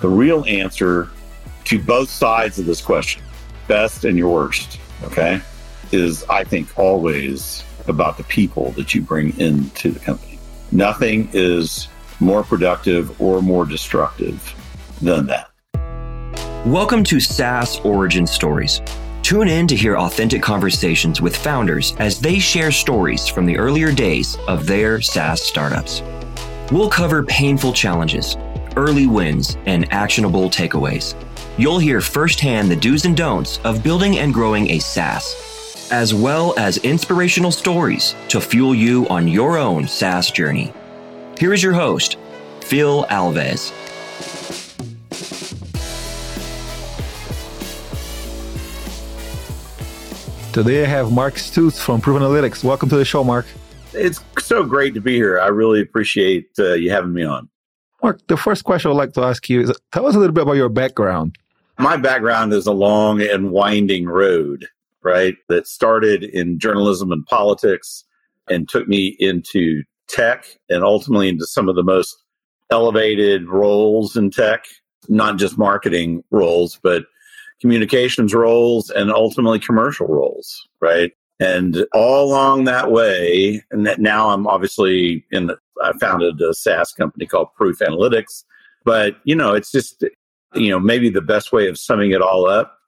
the 0.00 0.08
real 0.08 0.44
answer 0.46 1.08
to 1.64 1.78
both 1.78 2.10
sides 2.10 2.58
of 2.58 2.66
this 2.66 2.80
question, 2.80 3.22
best 3.68 4.04
and 4.04 4.18
your 4.18 4.32
worst, 4.32 4.78
okay, 5.04 5.40
is 5.92 6.24
I 6.24 6.44
think 6.44 6.78
always 6.78 7.64
about 7.86 8.16
the 8.16 8.24
people 8.24 8.72
that 8.72 8.94
you 8.94 9.02
bring 9.02 9.38
into 9.38 9.90
the 9.90 10.00
company. 10.00 10.38
Nothing 10.72 11.28
is 11.32 11.88
more 12.20 12.42
productive 12.42 13.20
or 13.20 13.42
more 13.42 13.64
destructive 13.64 14.54
than 15.00 15.26
that. 15.26 15.50
Welcome 16.66 17.04
to 17.04 17.20
SaaS 17.20 17.78
Origin 17.80 18.26
Stories. 18.26 18.80
Tune 19.22 19.48
in 19.48 19.66
to 19.68 19.76
hear 19.76 19.96
authentic 19.96 20.42
conversations 20.42 21.20
with 21.20 21.36
founders 21.36 21.94
as 21.98 22.20
they 22.20 22.38
share 22.38 22.70
stories 22.70 23.26
from 23.26 23.46
the 23.46 23.56
earlier 23.56 23.92
days 23.92 24.36
of 24.48 24.66
their 24.66 25.00
SaaS 25.00 25.40
startups. 25.42 26.02
We'll 26.72 26.90
cover 26.90 27.22
painful 27.22 27.72
challenges, 27.72 28.36
early 28.76 29.06
wins, 29.06 29.56
and 29.66 29.90
actionable 29.92 30.50
takeaways. 30.50 31.14
You'll 31.58 31.78
hear 31.78 32.00
firsthand 32.00 32.70
the 32.70 32.76
do's 32.76 33.04
and 33.04 33.16
don'ts 33.16 33.58
of 33.64 33.82
building 33.82 34.18
and 34.18 34.34
growing 34.34 34.70
a 34.70 34.78
SaaS, 34.78 35.88
as 35.90 36.12
well 36.12 36.54
as 36.58 36.78
inspirational 36.78 37.52
stories 37.52 38.14
to 38.28 38.40
fuel 38.40 38.74
you 38.74 39.08
on 39.08 39.28
your 39.28 39.58
own 39.58 39.86
SaaS 39.86 40.30
journey. 40.30 40.72
Here 41.38 41.52
is 41.52 41.62
your 41.62 41.74
host, 41.74 42.16
Phil 42.60 43.04
Alves. 43.06 43.72
Today 50.52 50.84
I 50.84 50.86
have 50.86 51.10
Mark 51.10 51.36
Stouse 51.36 51.80
from 51.80 52.00
Proof 52.00 52.20
Analytics. 52.20 52.62
Welcome 52.62 52.88
to 52.90 52.96
the 52.96 53.04
show, 53.04 53.24
Mark. 53.24 53.44
It's 53.92 54.20
so 54.38 54.62
great 54.62 54.94
to 54.94 55.00
be 55.00 55.14
here. 55.16 55.40
I 55.40 55.48
really 55.48 55.80
appreciate 55.80 56.48
uh, 56.60 56.74
you 56.74 56.92
having 56.92 57.12
me 57.12 57.24
on. 57.24 57.48
Mark, 58.04 58.20
the 58.26 58.36
first 58.36 58.64
question 58.64 58.90
I'd 58.90 58.98
like 58.98 59.14
to 59.14 59.22
ask 59.22 59.48
you 59.48 59.62
is 59.62 59.72
tell 59.90 60.06
us 60.06 60.14
a 60.14 60.18
little 60.18 60.34
bit 60.34 60.42
about 60.42 60.56
your 60.56 60.68
background. 60.68 61.38
My 61.78 61.96
background 61.96 62.52
is 62.52 62.66
a 62.66 62.72
long 62.72 63.22
and 63.22 63.50
winding 63.50 64.04
road, 64.04 64.66
right? 65.02 65.36
That 65.48 65.66
started 65.66 66.22
in 66.22 66.58
journalism 66.58 67.12
and 67.12 67.24
politics 67.24 68.04
and 68.46 68.68
took 68.68 68.86
me 68.88 69.16
into 69.20 69.84
tech 70.06 70.44
and 70.68 70.84
ultimately 70.84 71.30
into 71.30 71.46
some 71.46 71.66
of 71.66 71.76
the 71.76 71.82
most 71.82 72.14
elevated 72.70 73.48
roles 73.48 74.18
in 74.18 74.30
tech, 74.30 74.66
not 75.08 75.38
just 75.38 75.56
marketing 75.56 76.22
roles, 76.30 76.78
but 76.82 77.06
communications 77.62 78.34
roles 78.34 78.90
and 78.90 79.10
ultimately 79.10 79.58
commercial 79.58 80.08
roles, 80.08 80.68
right? 80.80 81.12
And 81.40 81.84
all 81.92 82.24
along 82.30 82.64
that 82.64 82.92
way, 82.92 83.62
and 83.70 83.86
that 83.86 84.00
now 84.00 84.30
I'm 84.30 84.46
obviously 84.46 85.24
in 85.30 85.46
the, 85.46 85.58
I 85.82 85.92
founded 85.98 86.40
a 86.40 86.54
SaaS 86.54 86.92
company 86.92 87.26
called 87.26 87.52
Proof 87.54 87.78
Analytics. 87.80 88.44
But, 88.84 89.16
you 89.24 89.34
know, 89.34 89.54
it's 89.54 89.72
just, 89.72 90.04
you 90.54 90.70
know, 90.70 90.78
maybe 90.78 91.10
the 91.10 91.20
best 91.20 91.52
way 91.52 91.68
of 91.68 91.78
summing 91.78 92.12
it 92.12 92.22
all 92.22 92.46
up 92.48 92.78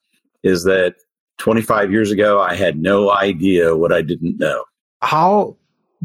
is 0.42 0.64
that 0.64 0.94
25 1.38 1.90
years 1.90 2.10
ago, 2.10 2.40
I 2.40 2.54
had 2.54 2.78
no 2.78 3.10
idea 3.10 3.76
what 3.76 3.92
I 3.92 4.02
didn't 4.02 4.38
know. 4.38 4.64
How 5.02 5.56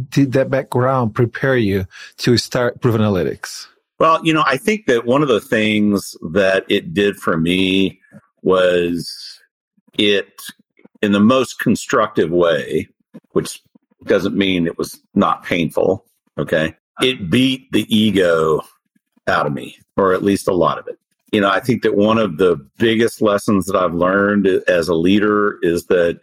did 0.09 0.31
that 0.33 0.49
background 0.49 1.13
prepare 1.13 1.57
you 1.57 1.85
to 2.17 2.37
start 2.37 2.81
Proof 2.81 2.95
Analytics? 2.95 3.67
Well, 3.99 4.19
you 4.25 4.33
know, 4.33 4.43
I 4.47 4.57
think 4.57 4.87
that 4.87 5.05
one 5.05 5.21
of 5.21 5.27
the 5.27 5.41
things 5.41 6.15
that 6.31 6.65
it 6.69 6.93
did 6.93 7.17
for 7.17 7.37
me 7.37 7.99
was 8.41 9.39
it 9.97 10.41
in 11.01 11.11
the 11.11 11.19
most 11.19 11.59
constructive 11.59 12.31
way, 12.31 12.87
which 13.31 13.61
doesn't 14.05 14.35
mean 14.35 14.67
it 14.67 14.77
was 14.77 14.99
not 15.13 15.43
painful. 15.43 16.05
Okay. 16.37 16.75
It 17.01 17.29
beat 17.29 17.71
the 17.71 17.85
ego 17.95 18.61
out 19.27 19.45
of 19.45 19.53
me, 19.53 19.77
or 19.97 20.13
at 20.13 20.23
least 20.23 20.47
a 20.47 20.53
lot 20.53 20.77
of 20.77 20.87
it. 20.87 20.97
You 21.31 21.41
know, 21.41 21.49
I 21.49 21.59
think 21.59 21.81
that 21.83 21.95
one 21.95 22.17
of 22.17 22.37
the 22.37 22.57
biggest 22.77 23.21
lessons 23.21 23.65
that 23.65 23.75
I've 23.75 23.93
learned 23.93 24.47
as 24.67 24.87
a 24.87 24.95
leader 24.95 25.57
is 25.61 25.85
that 25.85 26.19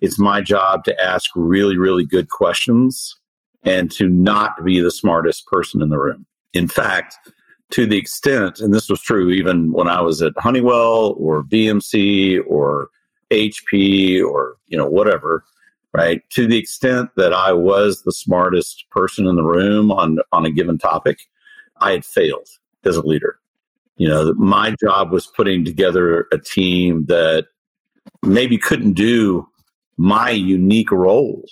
it's 0.00 0.18
my 0.18 0.40
job 0.40 0.84
to 0.84 1.02
ask 1.02 1.30
really, 1.34 1.76
really 1.76 2.06
good 2.06 2.28
questions 2.28 3.16
and 3.64 3.90
to 3.92 4.08
not 4.08 4.64
be 4.64 4.80
the 4.80 4.90
smartest 4.90 5.46
person 5.46 5.82
in 5.82 5.88
the 5.88 5.98
room. 5.98 6.26
In 6.52 6.68
fact, 6.68 7.16
to 7.70 7.86
the 7.86 7.96
extent, 7.96 8.60
and 8.60 8.72
this 8.72 8.88
was 8.88 9.00
true 9.00 9.30
even 9.30 9.72
when 9.72 9.88
I 9.88 10.00
was 10.00 10.22
at 10.22 10.32
Honeywell 10.36 11.14
or 11.18 11.42
BMC 11.42 12.40
or 12.46 12.88
HP 13.32 14.24
or 14.24 14.56
you 14.68 14.76
know 14.76 14.86
whatever, 14.86 15.44
right? 15.92 16.22
To 16.30 16.46
the 16.46 16.58
extent 16.58 17.10
that 17.16 17.32
I 17.32 17.52
was 17.52 18.02
the 18.02 18.12
smartest 18.12 18.88
person 18.90 19.26
in 19.26 19.36
the 19.36 19.42
room 19.42 19.90
on 19.90 20.18
on 20.32 20.46
a 20.46 20.50
given 20.50 20.78
topic, 20.78 21.20
I 21.78 21.92
had 21.92 22.04
failed 22.04 22.48
as 22.84 22.96
a 22.96 23.06
leader. 23.06 23.38
You 23.96 24.08
know, 24.08 24.34
my 24.34 24.74
job 24.82 25.12
was 25.12 25.26
putting 25.26 25.64
together 25.64 26.26
a 26.32 26.38
team 26.38 27.06
that 27.06 27.46
maybe 28.22 28.58
couldn't 28.58 28.94
do 28.94 29.46
my 29.96 30.30
unique 30.30 30.90
role 30.90 31.44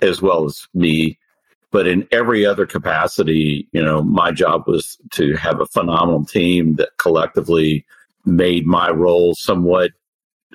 as 0.00 0.22
well 0.22 0.44
as 0.44 0.66
me 0.74 1.18
but 1.70 1.86
in 1.86 2.06
every 2.10 2.44
other 2.44 2.66
capacity, 2.66 3.68
you 3.72 3.82
know, 3.82 4.02
my 4.02 4.32
job 4.32 4.64
was 4.66 4.98
to 5.12 5.34
have 5.36 5.60
a 5.60 5.66
phenomenal 5.66 6.24
team 6.24 6.74
that 6.76 6.90
collectively 6.98 7.86
made 8.24 8.66
my 8.66 8.90
role 8.90 9.34
somewhat 9.34 9.92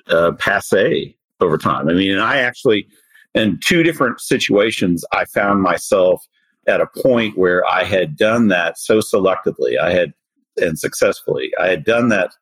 uh, 0.08 0.32
passe 0.32 1.16
over 1.40 1.58
time. 1.58 1.88
I 1.88 1.92
mean, 1.92 2.18
I 2.18 2.38
actually, 2.38 2.86
in 3.34 3.58
two 3.62 3.82
different 3.82 4.20
situations, 4.20 5.04
I 5.12 5.24
found 5.26 5.62
myself 5.62 6.24
at 6.66 6.80
a 6.80 6.88
point 7.02 7.38
where 7.38 7.64
I 7.66 7.84
had 7.84 8.16
done 8.16 8.48
that 8.48 8.78
so 8.78 8.98
selectively. 8.98 9.78
I 9.78 9.92
had, 9.92 10.12
and 10.56 10.78
successfully, 10.78 11.52
I 11.60 11.68
had 11.68 11.84
done 11.84 12.08
that 12.08 12.32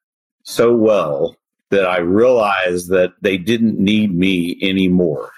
so 0.44 0.74
well 0.74 1.36
that 1.70 1.86
I 1.86 1.98
realized 1.98 2.88
that 2.90 3.14
they 3.20 3.36
didn't 3.36 3.78
need 3.78 4.14
me 4.14 4.56
anymore 4.62 5.30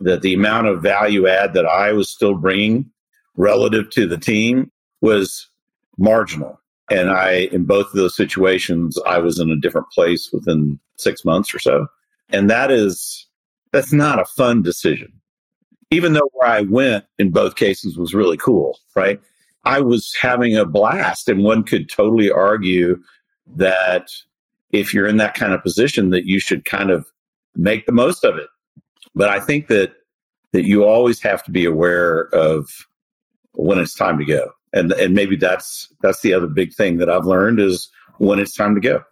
that 0.00 0.22
the 0.22 0.34
amount 0.34 0.66
of 0.66 0.82
value 0.82 1.28
add 1.28 1.54
that 1.54 1.66
I 1.66 1.92
was 1.92 2.10
still 2.10 2.34
bringing 2.34 2.90
relative 3.36 3.90
to 3.90 4.06
the 4.06 4.18
team 4.18 4.70
was 5.00 5.48
marginal. 5.98 6.60
And 6.90 7.10
I, 7.10 7.48
in 7.52 7.64
both 7.64 7.86
of 7.86 7.94
those 7.94 8.16
situations, 8.16 8.98
I 9.06 9.18
was 9.18 9.38
in 9.38 9.50
a 9.50 9.56
different 9.56 9.88
place 9.90 10.30
within 10.32 10.78
six 10.96 11.24
months 11.24 11.54
or 11.54 11.58
so. 11.58 11.86
And 12.30 12.50
that 12.50 12.70
is, 12.70 13.26
that's 13.72 13.92
not 13.92 14.20
a 14.20 14.24
fun 14.24 14.62
decision. 14.62 15.12
Even 15.90 16.12
though 16.12 16.28
where 16.32 16.48
I 16.48 16.62
went 16.62 17.04
in 17.18 17.30
both 17.30 17.56
cases 17.56 17.96
was 17.96 18.14
really 18.14 18.36
cool, 18.36 18.78
right? 18.96 19.20
I 19.64 19.80
was 19.80 20.14
having 20.20 20.56
a 20.56 20.64
blast, 20.64 21.28
and 21.28 21.44
one 21.44 21.62
could 21.62 21.88
totally 21.88 22.30
argue 22.30 23.02
that 23.56 24.08
if 24.70 24.92
you're 24.92 25.06
in 25.06 25.18
that 25.18 25.34
kind 25.34 25.52
of 25.52 25.62
position, 25.62 26.10
that 26.10 26.26
you 26.26 26.40
should 26.40 26.64
kind 26.64 26.90
of 26.90 27.06
make 27.54 27.86
the 27.86 27.92
most 27.92 28.24
of 28.24 28.36
it 28.36 28.48
but 29.14 29.28
I 29.28 29.40
think 29.40 29.68
that 29.68 29.92
that 30.52 30.64
you 30.64 30.84
always 30.84 31.20
have 31.20 31.42
to 31.44 31.50
be 31.50 31.64
aware 31.64 32.28
of 32.32 32.68
when 33.54 33.78
it's 33.78 33.94
time 33.94 34.18
to 34.18 34.24
go. 34.24 34.50
And 34.72 34.92
and 34.92 35.14
maybe 35.14 35.36
that's 35.36 35.92
that's 36.02 36.20
the 36.20 36.34
other 36.34 36.46
big 36.46 36.74
thing 36.74 36.98
that 36.98 37.10
I've 37.10 37.26
learned 37.26 37.60
is 37.60 37.90
when 38.18 38.38
it's 38.38 38.54
time 38.54 38.74
to 38.74 38.80
go. 38.80 39.04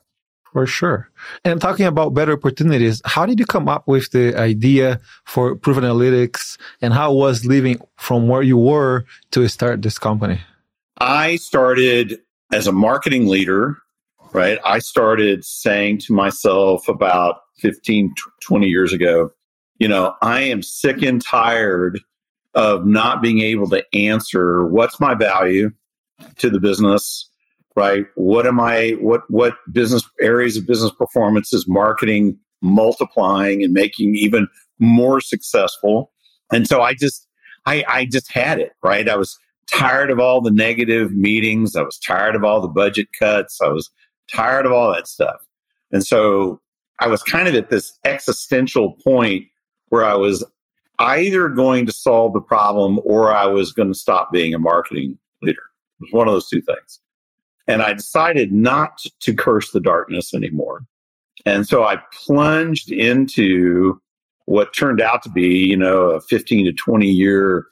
For 0.52 0.66
sure. 0.66 1.08
And 1.46 1.60
talking 1.62 1.86
about 1.86 2.12
better 2.12 2.34
opportunities, 2.34 3.00
how 3.06 3.24
did 3.24 3.38
you 3.40 3.46
come 3.46 3.68
up 3.68 3.88
with 3.88 4.10
the 4.10 4.36
idea 4.36 5.00
for 5.24 5.56
Proof 5.56 5.78
Analytics 5.78 6.58
and 6.82 6.92
how 6.92 7.14
was 7.14 7.46
leaving 7.46 7.80
from 7.96 8.28
where 8.28 8.42
you 8.42 8.58
were 8.58 9.06
to 9.30 9.48
start 9.48 9.80
this 9.80 9.98
company? 9.98 10.40
I 10.98 11.36
started 11.36 12.20
as 12.52 12.66
a 12.66 12.72
marketing 12.72 13.28
leader, 13.28 13.78
right? 14.34 14.58
I 14.62 14.80
started 14.80 15.42
saying 15.42 15.98
to 16.00 16.12
myself 16.12 16.86
about 16.86 17.36
15, 17.60 18.14
20 18.42 18.66
years 18.66 18.92
ago, 18.92 19.30
you 19.78 19.88
know, 19.88 20.14
I 20.20 20.42
am 20.42 20.62
sick 20.62 21.02
and 21.02 21.22
tired 21.22 22.00
of 22.54 22.84
not 22.84 23.22
being 23.22 23.40
able 23.40 23.70
to 23.70 23.82
answer 23.94 24.66
what's 24.66 25.00
my 25.00 25.14
value 25.14 25.70
to 26.36 26.50
the 26.50 26.60
business, 26.60 27.28
right? 27.76 28.06
What 28.14 28.46
am 28.46 28.60
I, 28.60 28.96
what, 29.00 29.22
what 29.28 29.54
business 29.72 30.08
areas 30.20 30.56
of 30.56 30.66
business 30.66 30.92
performance 30.92 31.52
is 31.52 31.66
marketing 31.68 32.38
multiplying 32.60 33.62
and 33.62 33.72
making 33.72 34.14
even 34.14 34.48
more 34.78 35.20
successful? 35.20 36.12
And 36.52 36.66
so 36.66 36.82
I 36.82 36.94
just, 36.94 37.26
I, 37.66 37.84
I 37.88 38.04
just 38.04 38.30
had 38.30 38.58
it, 38.58 38.72
right? 38.82 39.08
I 39.08 39.16
was 39.16 39.38
tired 39.70 40.10
of 40.10 40.18
all 40.18 40.40
the 40.40 40.50
negative 40.50 41.12
meetings. 41.12 41.76
I 41.76 41.82
was 41.82 41.98
tired 41.98 42.34
of 42.34 42.44
all 42.44 42.60
the 42.60 42.68
budget 42.68 43.08
cuts. 43.18 43.60
I 43.60 43.68
was 43.68 43.90
tired 44.32 44.66
of 44.66 44.72
all 44.72 44.92
that 44.92 45.08
stuff. 45.08 45.40
And 45.90 46.04
so 46.04 46.60
I 47.00 47.08
was 47.08 47.22
kind 47.22 47.48
of 47.48 47.54
at 47.54 47.70
this 47.70 47.98
existential 48.04 48.96
point 49.04 49.46
where 49.88 50.04
I 50.04 50.14
was 50.14 50.44
either 50.98 51.48
going 51.48 51.86
to 51.86 51.92
solve 51.92 52.32
the 52.32 52.40
problem 52.40 53.00
or 53.04 53.32
I 53.32 53.46
was 53.46 53.72
going 53.72 53.92
to 53.92 53.98
stop 53.98 54.30
being 54.32 54.54
a 54.54 54.58
marketing 54.58 55.18
leader. 55.40 55.62
It 56.00 56.04
was 56.04 56.12
one 56.12 56.28
of 56.28 56.34
those 56.34 56.48
two 56.48 56.62
things. 56.62 57.00
And 57.68 57.82
I 57.82 57.92
decided 57.92 58.52
not 58.52 59.02
to 59.20 59.34
curse 59.34 59.70
the 59.70 59.80
darkness 59.80 60.34
anymore. 60.34 60.82
And 61.46 61.66
so 61.66 61.84
I 61.84 61.98
plunged 62.12 62.90
into 62.90 64.00
what 64.46 64.74
turned 64.74 65.00
out 65.00 65.22
to 65.22 65.30
be, 65.30 65.68
you 65.68 65.76
know, 65.76 66.10
a 66.10 66.20
15 66.20 66.66
to 66.66 66.72
20 66.72 67.08
year 67.08 67.66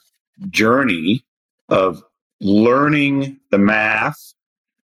journey 0.49 1.25
of 1.69 2.03
learning 2.41 3.39
the 3.51 3.59
math 3.59 4.33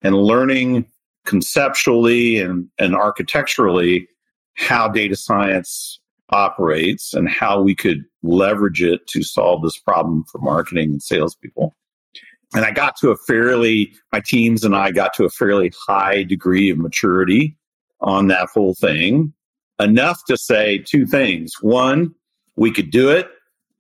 and 0.02 0.16
learning 0.16 0.86
conceptually 1.26 2.40
and, 2.40 2.68
and 2.80 2.96
architecturally 2.96 4.08
how 4.56 4.88
data 4.88 5.16
science 5.16 6.00
operates 6.30 7.14
and 7.14 7.30
how 7.30 7.62
we 7.62 7.76
could 7.76 8.04
leverage 8.24 8.82
it 8.82 9.06
to 9.08 9.24
solve 9.24 9.62
this 9.62 9.78
problem 9.78 10.24
for 10.32 10.40
marketing 10.40 10.92
and 10.92 11.04
salespeople. 11.04 11.76
And 12.56 12.66
I 12.66 12.72
got 12.72 12.96
to 12.98 13.10
a 13.10 13.18
fairly, 13.18 13.94
my 14.12 14.20
teams 14.20 14.64
and 14.64 14.76
I 14.76 14.92
got 14.92 15.14
to 15.16 15.26
a 15.26 15.30
fairly 15.30 15.72
high 15.88 16.24
degree 16.24 16.70
of 16.70 16.78
maturity 16.78 17.58
on 18.02 18.28
that 18.28 18.50
whole 18.54 18.76
thing, 18.76 19.34
enough 19.80 20.24
to 20.28 20.38
say 20.38 20.78
two 20.80 21.06
things. 21.06 21.56
One, 21.62 22.14
we 22.56 22.72
could 22.72 22.92
do 22.92 23.10
it. 23.10 23.30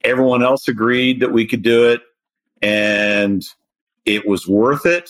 Everyone 0.04 0.44
else 0.44 0.68
agreed 0.68 1.20
that 1.20 1.32
we 1.32 1.46
could 1.46 1.62
do 1.62 1.90
it. 1.90 2.02
And 2.62 3.44
it 4.06 4.28
was 4.28 4.48
worth 4.48 4.86
it. 4.86 5.10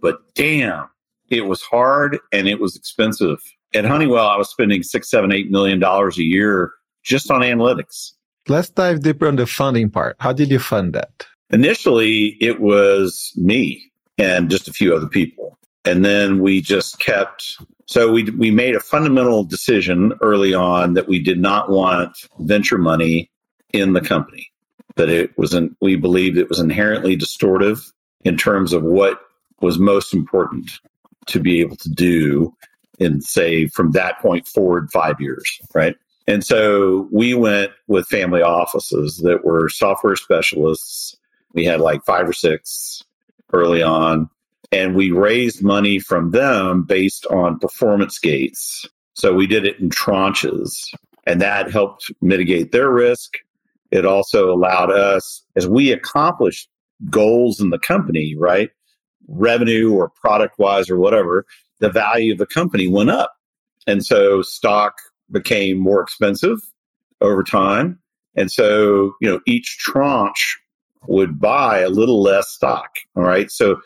But 0.00 0.18
damn, 0.34 0.88
it 1.28 1.46
was 1.46 1.62
hard 1.62 2.18
and 2.32 2.48
it 2.48 2.60
was 2.60 2.76
expensive. 2.76 3.38
At 3.74 3.84
Honeywell, 3.84 4.26
I 4.26 4.36
was 4.36 4.50
spending 4.50 4.82
six, 4.82 5.10
seven, 5.10 5.32
eight 5.32 5.50
million 5.50 5.78
dollars 5.78 6.18
a 6.18 6.22
year 6.22 6.72
just 7.02 7.30
on 7.30 7.40
analytics. 7.40 8.12
Let's 8.48 8.70
dive 8.70 9.02
deeper 9.02 9.28
on 9.28 9.36
the 9.36 9.46
funding 9.46 9.90
part. 9.90 10.16
How 10.18 10.32
did 10.32 10.50
you 10.50 10.58
fund 10.58 10.92
that? 10.94 11.26
Initially, 11.50 12.36
it 12.40 12.60
was 12.60 13.32
me 13.36 13.90
and 14.18 14.50
just 14.50 14.68
a 14.68 14.72
few 14.72 14.94
other 14.94 15.08
people. 15.08 15.58
And 15.84 16.04
then 16.04 16.40
we 16.40 16.60
just 16.60 16.98
kept, 17.00 17.56
so 17.86 18.12
we, 18.12 18.24
we 18.24 18.50
made 18.50 18.76
a 18.76 18.80
fundamental 18.80 19.44
decision 19.44 20.12
early 20.20 20.52
on 20.54 20.94
that 20.94 21.08
we 21.08 21.18
did 21.18 21.40
not 21.40 21.70
want 21.70 22.16
venture 22.38 22.78
money 22.78 23.30
in 23.72 23.94
the 23.94 24.00
company, 24.00 24.50
that 24.96 25.08
it 25.08 25.36
wasn't, 25.38 25.76
we 25.80 25.96
believed 25.96 26.36
it 26.36 26.48
was 26.48 26.60
inherently 26.60 27.16
distortive 27.16 27.90
in 28.24 28.36
terms 28.36 28.72
of 28.72 28.82
what 28.82 29.20
was 29.60 29.78
most 29.78 30.12
important 30.12 30.70
to 31.26 31.40
be 31.40 31.60
able 31.60 31.76
to 31.76 31.88
do 31.90 32.54
in, 32.98 33.20
say, 33.20 33.66
from 33.66 33.92
that 33.92 34.20
point 34.20 34.46
forward, 34.46 34.90
five 34.92 35.20
years, 35.20 35.60
right? 35.74 35.96
And 36.26 36.44
so 36.44 37.08
we 37.10 37.34
went 37.34 37.72
with 37.88 38.06
family 38.06 38.42
offices 38.42 39.18
that 39.24 39.44
were 39.44 39.68
software 39.68 40.16
specialists. 40.16 41.16
We 41.52 41.64
had 41.64 41.80
like 41.80 42.04
five 42.04 42.28
or 42.28 42.32
six 42.32 43.02
early 43.52 43.82
on, 43.82 44.28
and 44.72 44.94
we 44.94 45.10
raised 45.10 45.62
money 45.62 45.98
from 45.98 46.30
them 46.30 46.84
based 46.84 47.26
on 47.26 47.58
performance 47.58 48.18
gates. 48.18 48.86
So 49.14 49.34
we 49.34 49.46
did 49.46 49.66
it 49.66 49.78
in 49.80 49.90
tranches, 49.90 50.92
and 51.26 51.40
that 51.40 51.70
helped 51.70 52.10
mitigate 52.20 52.72
their 52.72 52.90
risk. 52.90 53.34
It 53.90 54.06
also 54.06 54.52
allowed 54.52 54.92
us, 54.92 55.44
as 55.56 55.66
we 55.66 55.90
accomplished 55.90 56.68
goals 57.08 57.60
in 57.60 57.70
the 57.70 57.78
company, 57.78 58.36
right? 58.38 58.70
Revenue 59.26 59.92
or 59.92 60.10
product 60.10 60.58
wise 60.58 60.88
or 60.88 60.98
whatever, 60.98 61.46
the 61.80 61.90
value 61.90 62.32
of 62.32 62.38
the 62.38 62.46
company 62.46 62.86
went 62.86 63.10
up. 63.10 63.34
And 63.86 64.04
so 64.04 64.42
stock 64.42 64.98
became 65.30 65.78
more 65.78 66.00
expensive 66.00 66.58
over 67.20 67.42
time. 67.42 67.98
And 68.36 68.52
so, 68.52 69.14
you 69.20 69.28
know, 69.28 69.40
each 69.46 69.78
tranche 69.78 70.59
would 71.06 71.40
buy 71.40 71.80
a 71.80 71.88
little 71.88 72.22
less 72.22 72.48
stock. 72.50 72.90
All 73.16 73.22
right. 73.22 73.50
So 73.50 73.80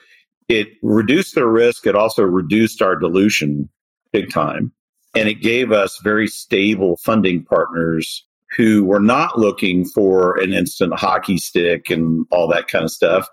it 0.48 0.68
reduced 0.82 1.34
their 1.34 1.46
risk. 1.46 1.86
It 1.86 1.96
also 1.96 2.22
reduced 2.22 2.82
our 2.82 2.96
dilution 2.96 3.68
big 4.12 4.30
time. 4.30 4.72
And 5.14 5.28
it 5.28 5.40
gave 5.42 5.72
us 5.72 6.00
very 6.02 6.26
stable 6.26 6.96
funding 6.96 7.44
partners 7.44 8.24
who 8.56 8.84
were 8.84 9.00
not 9.00 9.38
looking 9.38 9.84
for 9.84 10.38
an 10.40 10.52
instant 10.52 10.94
hockey 10.94 11.38
stick 11.38 11.90
and 11.90 12.26
all 12.30 12.48
that 12.48 12.68
kind 12.68 12.84
of 12.84 12.90
stuff. 12.90 13.28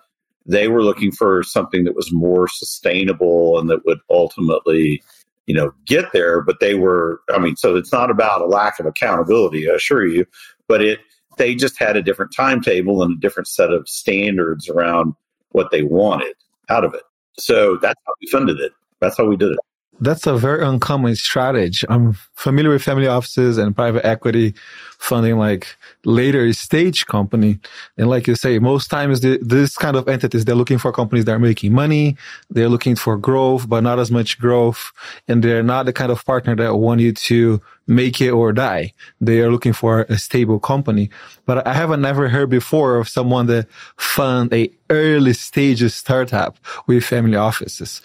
They 0.45 0.67
were 0.67 0.83
looking 0.83 1.11
for 1.11 1.43
something 1.43 1.83
that 1.83 1.95
was 1.95 2.11
more 2.11 2.47
sustainable 2.47 3.59
and 3.59 3.69
that 3.69 3.85
would 3.85 3.99
ultimately, 4.09 5.03
you 5.45 5.53
know, 5.53 5.71
get 5.85 6.11
there. 6.13 6.41
But 6.41 6.59
they 6.59 6.75
were, 6.75 7.21
I 7.31 7.39
mean, 7.39 7.55
so 7.55 7.75
it's 7.75 7.91
not 7.91 8.09
about 8.09 8.41
a 8.41 8.45
lack 8.45 8.79
of 8.79 8.85
accountability, 8.85 9.69
I 9.69 9.75
assure 9.75 10.05
you, 10.05 10.25
but 10.67 10.81
it, 10.81 10.99
they 11.37 11.55
just 11.55 11.77
had 11.77 11.97
a 11.97 12.01
different 12.01 12.33
timetable 12.35 13.03
and 13.03 13.17
a 13.17 13.19
different 13.19 13.47
set 13.47 13.71
of 13.71 13.87
standards 13.87 14.69
around 14.69 15.13
what 15.49 15.71
they 15.71 15.83
wanted 15.83 16.35
out 16.69 16.83
of 16.83 16.93
it. 16.93 17.03
So 17.37 17.77
that's 17.77 17.99
how 18.05 18.13
we 18.21 18.27
funded 18.27 18.59
it. 18.59 18.71
That's 18.99 19.17
how 19.17 19.25
we 19.25 19.37
did 19.37 19.51
it. 19.51 19.59
That's 19.99 20.25
a 20.25 20.35
very 20.35 20.65
uncommon 20.65 21.15
strategy. 21.15 21.85
I'm 21.87 22.13
familiar 22.33 22.71
with 22.71 22.81
family 22.81 23.07
offices 23.07 23.57
and 23.57 23.75
private 23.75 24.03
equity 24.05 24.55
funding 24.97 25.37
like 25.37 25.75
later 26.05 26.51
stage 26.53 27.05
company. 27.05 27.59
And 27.97 28.09
like 28.09 28.27
you 28.27 28.35
say, 28.35 28.57
most 28.59 28.87
times 28.87 29.21
the, 29.21 29.37
this 29.41 29.75
kind 29.75 29.95
of 29.95 30.07
entities, 30.07 30.45
they're 30.45 30.55
looking 30.55 30.77
for 30.77 30.91
companies 30.91 31.25
that 31.25 31.33
are 31.33 31.39
making 31.39 31.73
money. 31.73 32.17
They're 32.49 32.69
looking 32.69 32.95
for 32.95 33.17
growth, 33.17 33.67
but 33.67 33.81
not 33.81 33.99
as 33.99 34.09
much 34.09 34.39
growth. 34.39 34.91
And 35.27 35.43
they're 35.43 35.63
not 35.63 35.85
the 35.85 35.93
kind 35.93 36.11
of 36.11 36.23
partner 36.25 36.55
that 36.55 36.75
want 36.75 37.01
you 37.01 37.13
to 37.13 37.61
make 37.85 38.21
it 38.21 38.31
or 38.31 38.53
die. 38.53 38.93
They 39.19 39.41
are 39.41 39.51
looking 39.51 39.73
for 39.73 40.01
a 40.03 40.17
stable 40.17 40.59
company. 40.59 41.09
But 41.45 41.67
I 41.67 41.73
haven't 41.73 42.01
never 42.01 42.29
heard 42.29 42.49
before 42.49 42.97
of 42.97 43.09
someone 43.09 43.47
that 43.47 43.67
fund 43.97 44.53
a 44.53 44.71
early 44.89 45.33
stage 45.33 45.83
startup 45.91 46.57
with 46.87 47.03
family 47.03 47.37
offices. 47.37 48.01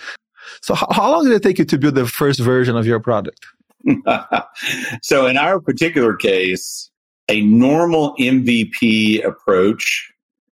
So 0.60 0.74
how, 0.74 0.86
how 0.90 1.10
long 1.10 1.24
did 1.24 1.32
it 1.32 1.42
take 1.42 1.58
you 1.58 1.64
to 1.64 1.78
build 1.78 1.94
the 1.94 2.06
first 2.06 2.40
version 2.40 2.76
of 2.76 2.86
your 2.86 3.00
product? 3.00 3.46
so 5.02 5.26
in 5.26 5.36
our 5.36 5.60
particular 5.60 6.14
case, 6.14 6.90
a 7.28 7.40
normal 7.42 8.14
MVP 8.16 9.24
approach 9.24 10.12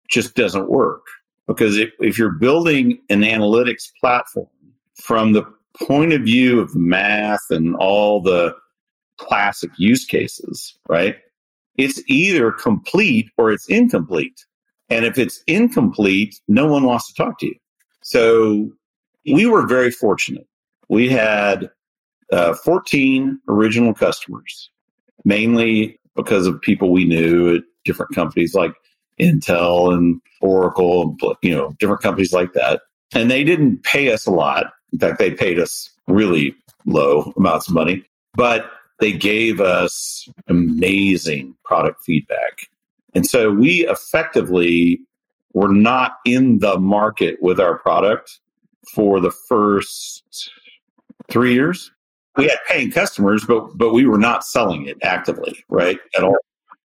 just 0.09 0.35
doesn't 0.35 0.69
work 0.69 1.03
because 1.47 1.77
if, 1.77 1.91
if 1.99 2.17
you're 2.17 2.31
building 2.31 2.99
an 3.09 3.21
analytics 3.21 3.89
platform 3.99 4.47
from 4.95 5.33
the 5.33 5.43
point 5.77 6.13
of 6.13 6.21
view 6.21 6.59
of 6.59 6.75
math 6.75 7.49
and 7.49 7.75
all 7.75 8.21
the 8.21 8.55
classic 9.17 9.71
use 9.77 10.05
cases, 10.05 10.77
right? 10.87 11.17
It's 11.77 12.01
either 12.07 12.51
complete 12.51 13.29
or 13.37 13.51
it's 13.51 13.67
incomplete. 13.67 14.45
And 14.89 15.05
if 15.05 15.17
it's 15.17 15.41
incomplete, 15.47 16.39
no 16.47 16.67
one 16.67 16.83
wants 16.83 17.07
to 17.07 17.13
talk 17.15 17.39
to 17.39 17.47
you. 17.47 17.55
So 18.03 18.71
we 19.25 19.45
were 19.45 19.65
very 19.65 19.91
fortunate. 19.91 20.47
We 20.89 21.09
had 21.09 21.69
uh, 22.31 22.53
14 22.53 23.39
original 23.47 23.93
customers, 23.93 24.69
mainly 25.25 25.99
because 26.15 26.47
of 26.47 26.61
people 26.61 26.91
we 26.91 27.05
knew 27.05 27.55
at 27.55 27.63
different 27.85 28.13
companies 28.13 28.53
like 28.53 28.73
Intel 29.19 29.93
and 29.93 30.21
Oracle, 30.41 31.15
you 31.41 31.51
know, 31.51 31.73
different 31.79 32.01
companies 32.01 32.33
like 32.33 32.53
that. 32.53 32.81
And 33.13 33.29
they 33.29 33.43
didn't 33.43 33.83
pay 33.83 34.11
us 34.11 34.25
a 34.25 34.31
lot. 34.31 34.73
In 34.91 34.99
fact, 34.99 35.19
they 35.19 35.31
paid 35.31 35.59
us 35.59 35.89
really 36.07 36.55
low 36.85 37.33
amounts 37.37 37.67
of 37.67 37.73
money, 37.73 38.03
but 38.33 38.69
they 38.99 39.11
gave 39.11 39.61
us 39.61 40.27
amazing 40.47 41.55
product 41.63 42.01
feedback. 42.03 42.67
And 43.13 43.25
so 43.25 43.51
we 43.51 43.87
effectively 43.87 44.99
were 45.53 45.71
not 45.71 46.17
in 46.25 46.59
the 46.59 46.79
market 46.79 47.37
with 47.41 47.59
our 47.59 47.77
product 47.77 48.39
for 48.93 49.19
the 49.19 49.31
first 49.31 50.51
three 51.29 51.53
years. 51.53 51.91
We 52.37 52.45
had 52.45 52.57
paying 52.67 52.91
customers, 52.91 53.45
but 53.45 53.77
but 53.77 53.93
we 53.93 54.05
were 54.05 54.17
not 54.17 54.43
selling 54.43 54.87
it 54.87 54.97
actively, 55.03 55.63
right, 55.69 55.99
at 56.17 56.23
all. 56.23 56.35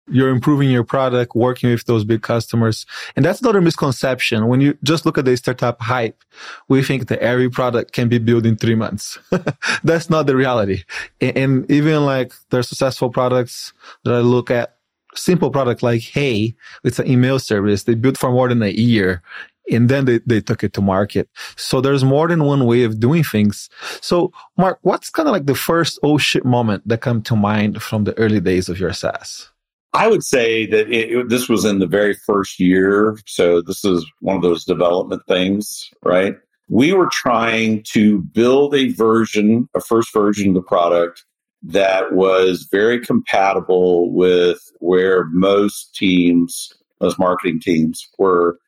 You're 0.09 0.29
improving 0.29 0.69
your 0.69 0.85
product, 0.85 1.35
working 1.35 1.69
with 1.69 1.83
those 1.83 2.05
big 2.05 2.21
customers. 2.21 2.85
And 3.17 3.25
that's 3.25 3.41
another 3.41 3.59
misconception. 3.59 4.47
When 4.47 4.61
you 4.61 4.77
just 4.81 5.05
look 5.05 5.17
at 5.17 5.25
the 5.25 5.35
startup 5.35 5.81
hype, 5.81 6.23
we 6.69 6.81
think 6.81 7.09
that 7.09 7.19
every 7.19 7.49
product 7.49 7.91
can 7.91 8.07
be 8.07 8.17
built 8.17 8.45
in 8.45 8.55
three 8.55 8.75
months. 8.75 9.19
that's 9.83 10.09
not 10.09 10.25
the 10.25 10.35
reality. 10.35 10.83
And 11.19 11.69
even 11.69 12.05
like 12.05 12.31
there 12.51 12.61
are 12.61 12.63
successful 12.63 13.09
products 13.09 13.73
that 14.05 14.13
I 14.13 14.19
look 14.19 14.49
at, 14.49 14.77
simple 15.13 15.51
product 15.51 15.83
like 15.83 16.01
Hey, 16.01 16.55
it's 16.85 16.99
an 16.99 17.09
email 17.09 17.37
service. 17.37 17.83
They 17.83 17.95
built 17.95 18.17
for 18.17 18.31
more 18.31 18.47
than 18.47 18.61
a 18.63 18.69
year 18.69 19.23
and 19.71 19.89
then 19.89 20.05
they, 20.05 20.19
they 20.25 20.41
took 20.41 20.63
it 20.63 20.73
to 20.73 20.81
market. 20.81 21.29
So 21.55 21.81
there's 21.81 22.03
more 22.03 22.27
than 22.27 22.43
one 22.43 22.65
way 22.65 22.83
of 22.83 22.99
doing 22.99 23.23
things. 23.23 23.69
So 24.01 24.31
Mark, 24.57 24.79
what's 24.81 25.09
kind 25.09 25.27
of 25.27 25.33
like 25.33 25.45
the 25.45 25.55
first 25.55 25.99
oh 26.03 26.17
shit 26.17 26.45
moment 26.45 26.87
that 26.87 27.01
come 27.01 27.21
to 27.23 27.35
mind 27.35 27.81
from 27.81 28.03
the 28.03 28.17
early 28.17 28.39
days 28.39 28.69
of 28.69 28.79
your 28.79 28.93
SaaS? 28.93 29.49
I 29.93 30.07
would 30.07 30.23
say 30.23 30.65
that 30.67 30.89
it, 30.89 31.11
it, 31.11 31.29
this 31.29 31.49
was 31.49 31.65
in 31.65 31.79
the 31.79 31.87
very 31.87 32.13
first 32.13 32.59
year. 32.59 33.17
So 33.25 33.61
this 33.61 33.83
is 33.83 34.05
one 34.19 34.35
of 34.35 34.41
those 34.41 34.63
development 34.63 35.23
things, 35.27 35.89
right? 36.03 36.35
We 36.69 36.93
were 36.93 37.09
trying 37.11 37.83
to 37.93 38.19
build 38.19 38.75
a 38.75 38.89
version, 38.89 39.69
a 39.73 39.81
first 39.81 40.13
version 40.13 40.49
of 40.49 40.55
the 40.55 40.61
product 40.61 41.25
that 41.63 42.13
was 42.13 42.67
very 42.71 42.99
compatible 42.99 44.11
with 44.11 44.59
where 44.79 45.25
most 45.31 45.95
teams, 45.95 46.73
most 47.01 47.17
marketing 47.17 47.59
teams 47.59 48.07
were 48.19 48.59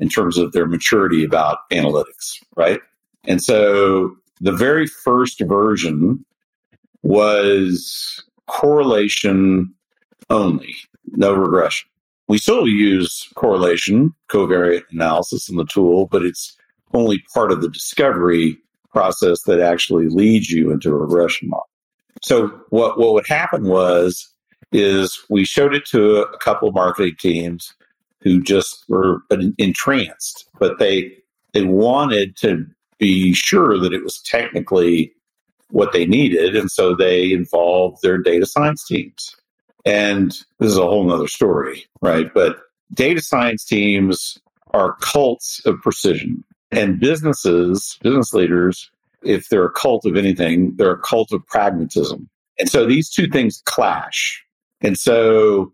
in 0.00 0.08
terms 0.08 0.38
of 0.38 0.52
their 0.52 0.66
maturity 0.66 1.22
about 1.24 1.58
analytics, 1.70 2.42
right? 2.56 2.80
And 3.24 3.42
so 3.42 4.16
the 4.40 4.52
very 4.52 4.86
first 4.86 5.40
version 5.40 6.24
was 7.02 8.22
correlation 8.46 9.72
only, 10.30 10.74
no 11.06 11.34
regression. 11.34 11.88
We 12.28 12.38
still 12.38 12.66
use 12.66 13.28
correlation, 13.34 14.14
covariate 14.28 14.84
analysis 14.90 15.48
in 15.48 15.56
the 15.56 15.66
tool, 15.66 16.06
but 16.06 16.24
it's 16.24 16.56
only 16.94 17.22
part 17.34 17.52
of 17.52 17.60
the 17.60 17.68
discovery 17.68 18.56
process 18.92 19.42
that 19.42 19.60
actually 19.60 20.08
leads 20.08 20.50
you 20.50 20.72
into 20.72 20.90
a 20.90 20.96
regression 20.96 21.48
model. 21.48 21.68
So 22.22 22.48
what, 22.70 22.98
what 22.98 23.14
would 23.14 23.26
happen 23.26 23.68
was, 23.68 24.28
is 24.72 25.18
we 25.28 25.44
showed 25.44 25.74
it 25.74 25.84
to 25.86 26.22
a 26.22 26.38
couple 26.38 26.70
marketing 26.72 27.16
teams 27.18 27.74
who 28.22 28.42
just 28.42 28.84
were 28.88 29.22
entranced, 29.58 30.48
but 30.58 30.78
they, 30.78 31.12
they 31.52 31.64
wanted 31.64 32.36
to 32.36 32.66
be 32.98 33.32
sure 33.32 33.78
that 33.78 33.92
it 33.92 34.04
was 34.04 34.20
technically 34.20 35.12
what 35.70 35.92
they 35.92 36.04
needed. 36.04 36.54
And 36.54 36.70
so 36.70 36.94
they 36.94 37.32
involved 37.32 38.02
their 38.02 38.18
data 38.18 38.46
science 38.46 38.86
teams. 38.86 39.34
And 39.84 40.32
this 40.58 40.70
is 40.70 40.76
a 40.76 40.82
whole 40.82 41.04
nother 41.04 41.28
story, 41.28 41.86
right? 42.02 42.32
But 42.32 42.58
data 42.92 43.22
science 43.22 43.64
teams 43.64 44.38
are 44.72 44.96
cults 45.00 45.62
of 45.64 45.80
precision. 45.80 46.44
And 46.70 47.00
businesses, 47.00 47.98
business 48.02 48.32
leaders, 48.34 48.90
if 49.22 49.48
they're 49.48 49.64
a 49.64 49.72
cult 49.72 50.04
of 50.04 50.16
anything, 50.16 50.74
they're 50.76 50.92
a 50.92 51.00
cult 51.00 51.32
of 51.32 51.44
pragmatism. 51.46 52.28
And 52.58 52.68
so 52.68 52.86
these 52.86 53.08
two 53.08 53.26
things 53.28 53.62
clash. 53.64 54.44
And 54.82 54.98
so 54.98 55.72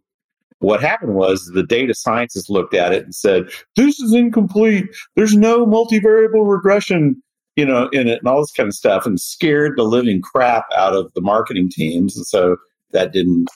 what 0.61 0.81
happened 0.81 1.15
was 1.15 1.51
the 1.55 1.63
data 1.63 1.95
scientists 1.95 2.49
looked 2.49 2.75
at 2.75 2.93
it 2.93 3.05
and 3.05 3.15
said, 3.15 3.49
this 3.75 4.01
is 4.01 4.15
incomplete. 4.15 4.87
There's 5.15 5.37
no 5.37 5.67
multivariable 5.67 6.51
regression, 6.51 7.23
you 7.57 7.67
know, 7.67 7.89
in 7.93 8.09
it 8.09 8.21
and 8.21 8.29
all 8.29 8.41
this 8.41 8.53
kind 8.53 8.69
of 8.69 8.75
stuff 8.75 9.07
and 9.07 9.21
scared 9.21 9.73
the 9.77 9.85
living 9.85 10.23
crap 10.23 10.65
out 10.77 10.95
of 10.95 11.13
the 11.15 11.21
marketing 11.21 11.69
teams. 11.71 12.17
And 12.17 12.27
so 12.27 12.57
that 12.93 13.13
didn't 13.13 13.51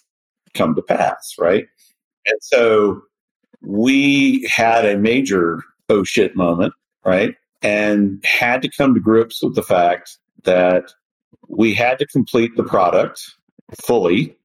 come 0.54 0.75
to 0.75 0.83
pass, 0.83 1.35
right? 1.38 1.66
And 2.26 2.38
so 2.42 3.00
we 3.62 4.47
had 4.50 4.85
a 4.85 4.99
major 4.99 5.62
oh 5.88 6.04
shit 6.04 6.37
moment, 6.37 6.75
right? 7.04 7.35
And 7.62 8.25
had 8.25 8.62
to 8.62 8.71
come 8.71 8.95
to 8.95 9.00
grips 9.00 9.42
with 9.42 9.54
the 9.54 9.62
fact 9.62 10.19
that 10.45 10.92
we 11.49 11.75
had 11.75 11.99
to 11.99 12.07
complete 12.07 12.52
the 12.57 12.64
product 12.64 13.35
fully 13.83 14.37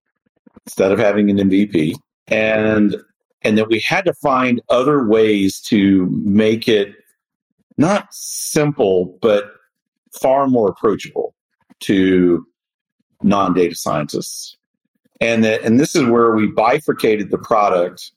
instead 0.65 0.91
of 0.91 1.00
having 1.00 1.29
an 1.29 1.38
MVP. 1.38 1.95
And 2.27 2.96
and 3.44 3.58
that 3.58 3.67
we 3.67 3.79
had 3.79 4.05
to 4.05 4.13
find 4.13 4.62
other 4.70 5.05
ways 5.05 5.60
to 5.62 6.08
make 6.12 6.67
it 6.67 6.96
not 7.77 8.08
simple, 8.12 9.17
but 9.22 9.51
far 10.20 10.48
more 10.48 10.70
approachable 10.70 11.36
to 11.82 12.46
non 13.22 13.53
data 13.53 13.75
scientists. 13.75 14.58
And 15.22 15.44
that, 15.44 15.62
and 15.62 15.79
this 15.79 15.96
is 15.96 16.03
where 16.05 16.36
we 16.36 16.48
bifurcated 16.48 17.29
the 17.29 17.38
product 17.38 18.12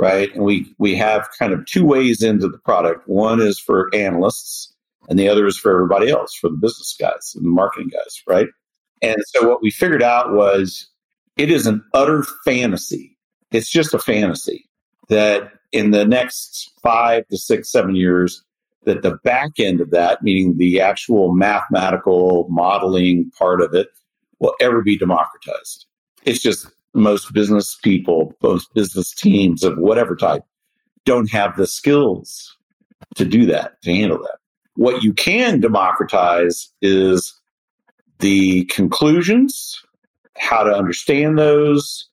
right? 0.00 0.34
And 0.34 0.44
we 0.44 0.74
we 0.78 0.96
have 0.96 1.28
kind 1.38 1.52
of 1.52 1.66
two 1.66 1.84
ways 1.84 2.22
into 2.22 2.48
the 2.48 2.58
product. 2.58 3.06
One 3.06 3.40
is 3.40 3.58
for 3.58 3.94
analysts, 3.94 4.72
and 5.10 5.18
the 5.18 5.28
other 5.28 5.46
is 5.46 5.58
for 5.58 5.70
everybody 5.70 6.10
else, 6.10 6.34
for 6.34 6.48
the 6.48 6.56
business 6.56 6.96
guys 6.98 7.34
and 7.36 7.44
the 7.44 7.50
marketing 7.50 7.90
guys, 7.92 8.22
right? 8.26 8.48
And 9.02 9.16
so 9.26 9.46
what 9.46 9.62
we 9.62 9.70
figured 9.70 10.02
out 10.02 10.32
was 10.32 10.88
it 11.36 11.50
is 11.50 11.66
an 11.66 11.84
utter 11.92 12.24
fantasy. 12.44 13.16
It's 13.52 13.70
just 13.70 13.94
a 13.94 13.98
fantasy 13.98 14.68
that 15.08 15.52
in 15.72 15.90
the 15.90 16.04
next 16.04 16.72
five 16.82 17.26
to 17.28 17.36
six, 17.36 17.70
seven 17.70 17.94
years, 17.96 18.42
that 18.84 19.02
the 19.02 19.18
back 19.24 19.52
end 19.58 19.80
of 19.80 19.90
that, 19.90 20.22
meaning 20.22 20.56
the 20.56 20.80
actual 20.80 21.34
mathematical 21.34 22.46
modeling 22.48 23.30
part 23.38 23.60
of 23.60 23.74
it, 23.74 23.88
will 24.38 24.54
ever 24.60 24.82
be 24.82 24.96
democratized. 24.96 25.86
It's 26.24 26.40
just 26.40 26.66
most 26.94 27.32
business 27.32 27.76
people, 27.82 28.34
most 28.42 28.72
business 28.74 29.12
teams 29.12 29.62
of 29.62 29.78
whatever 29.78 30.16
type, 30.16 30.42
don't 31.04 31.30
have 31.30 31.56
the 31.56 31.66
skills 31.66 32.56
to 33.16 33.24
do 33.24 33.46
that, 33.46 33.80
to 33.82 33.94
handle 33.94 34.18
that. 34.18 34.38
What 34.74 35.02
you 35.02 35.12
can 35.12 35.60
democratize 35.60 36.68
is 36.80 37.38
the 38.18 38.64
conclusions, 38.66 39.82
how 40.38 40.62
to 40.62 40.72
understand 40.72 41.38
those, 41.38 42.09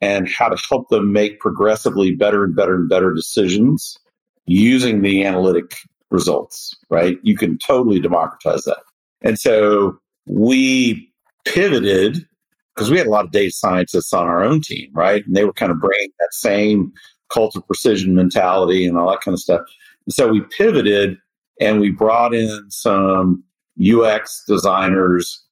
and 0.00 0.28
how 0.28 0.48
to 0.48 0.62
help 0.68 0.88
them 0.88 1.12
make 1.12 1.40
progressively 1.40 2.14
better 2.14 2.44
and 2.44 2.54
better 2.54 2.74
and 2.74 2.88
better 2.88 3.14
decisions 3.14 3.98
using 4.46 5.02
the 5.02 5.24
analytic 5.24 5.76
results, 6.10 6.76
right? 6.90 7.18
You 7.22 7.36
can 7.36 7.58
totally 7.58 8.00
democratize 8.00 8.64
that. 8.64 8.82
And 9.22 9.38
so 9.38 9.98
we 10.26 11.10
pivoted 11.44 12.26
because 12.74 12.90
we 12.90 12.98
had 12.98 13.06
a 13.06 13.10
lot 13.10 13.24
of 13.24 13.30
data 13.30 13.50
scientists 13.50 14.12
on 14.12 14.26
our 14.26 14.44
own 14.44 14.60
team, 14.60 14.90
right? 14.92 15.26
And 15.26 15.34
they 15.34 15.44
were 15.44 15.52
kind 15.52 15.72
of 15.72 15.80
bringing 15.80 16.10
that 16.20 16.32
same 16.34 16.92
cult 17.32 17.56
of 17.56 17.66
precision 17.66 18.14
mentality 18.14 18.86
and 18.86 18.98
all 18.98 19.10
that 19.10 19.22
kind 19.22 19.34
of 19.34 19.40
stuff. 19.40 19.62
And 20.06 20.12
so 20.12 20.28
we 20.28 20.42
pivoted 20.42 21.16
and 21.60 21.80
we 21.80 21.90
brought 21.90 22.34
in 22.34 22.66
some 22.68 23.42
UX 23.80 24.44
designers 24.46 25.42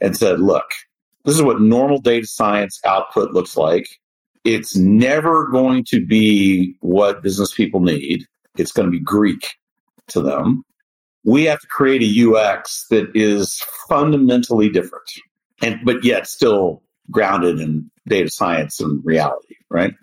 and 0.00 0.16
said, 0.16 0.40
look, 0.40 0.64
this 1.24 1.34
is 1.36 1.42
what 1.42 1.60
normal 1.60 2.00
data 2.00 2.26
science 2.26 2.80
output 2.84 3.32
looks 3.32 3.56
like. 3.56 3.86
It's 4.44 4.76
never 4.76 5.48
going 5.48 5.84
to 5.88 6.04
be 6.04 6.74
what 6.80 7.22
business 7.22 7.52
people 7.52 7.80
need. 7.80 8.24
It's 8.56 8.72
going 8.72 8.86
to 8.86 8.90
be 8.90 9.00
Greek 9.00 9.56
to 10.08 10.22
them. 10.22 10.64
We 11.24 11.44
have 11.44 11.60
to 11.60 11.66
create 11.66 12.02
a 12.02 12.30
UX 12.30 12.86
that 12.88 13.10
is 13.14 13.62
fundamentally 13.88 14.70
different 14.70 15.10
and 15.62 15.80
but 15.84 16.04
yet 16.04 16.26
still 16.26 16.82
grounded 17.10 17.60
in 17.60 17.90
data 18.08 18.30
science 18.30 18.80
and 18.80 19.04
reality, 19.04 19.56
right? 19.68 19.94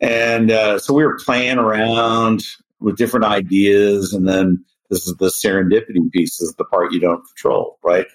And 0.00 0.50
uh, 0.50 0.78
so 0.78 0.94
we 0.94 1.04
were 1.04 1.18
playing 1.18 1.58
around 1.58 2.42
with 2.80 2.96
different 2.96 3.26
ideas, 3.26 4.12
and 4.12 4.26
then 4.26 4.64
this 4.88 5.06
is 5.06 5.14
the 5.16 5.26
serendipity 5.26 6.10
piece 6.10 6.40
is 6.40 6.54
the 6.56 6.64
part 6.64 6.92
you 6.92 7.00
don't 7.00 7.24
control, 7.26 7.78
right? 7.84 8.06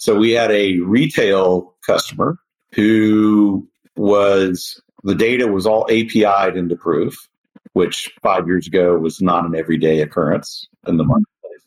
So 0.00 0.16
we 0.16 0.30
had 0.30 0.50
a 0.50 0.78
retail 0.78 1.74
customer 1.86 2.38
who 2.74 3.68
was 3.96 4.80
the 5.04 5.14
data 5.14 5.46
was 5.46 5.66
all 5.66 5.86
API'd 5.90 6.56
into 6.56 6.74
proof, 6.74 7.28
which 7.74 8.10
five 8.22 8.46
years 8.46 8.66
ago 8.66 8.96
was 8.96 9.20
not 9.20 9.44
an 9.44 9.54
everyday 9.54 10.00
occurrence 10.00 10.66
in 10.86 10.96
the 10.96 11.04
marketplace. 11.04 11.66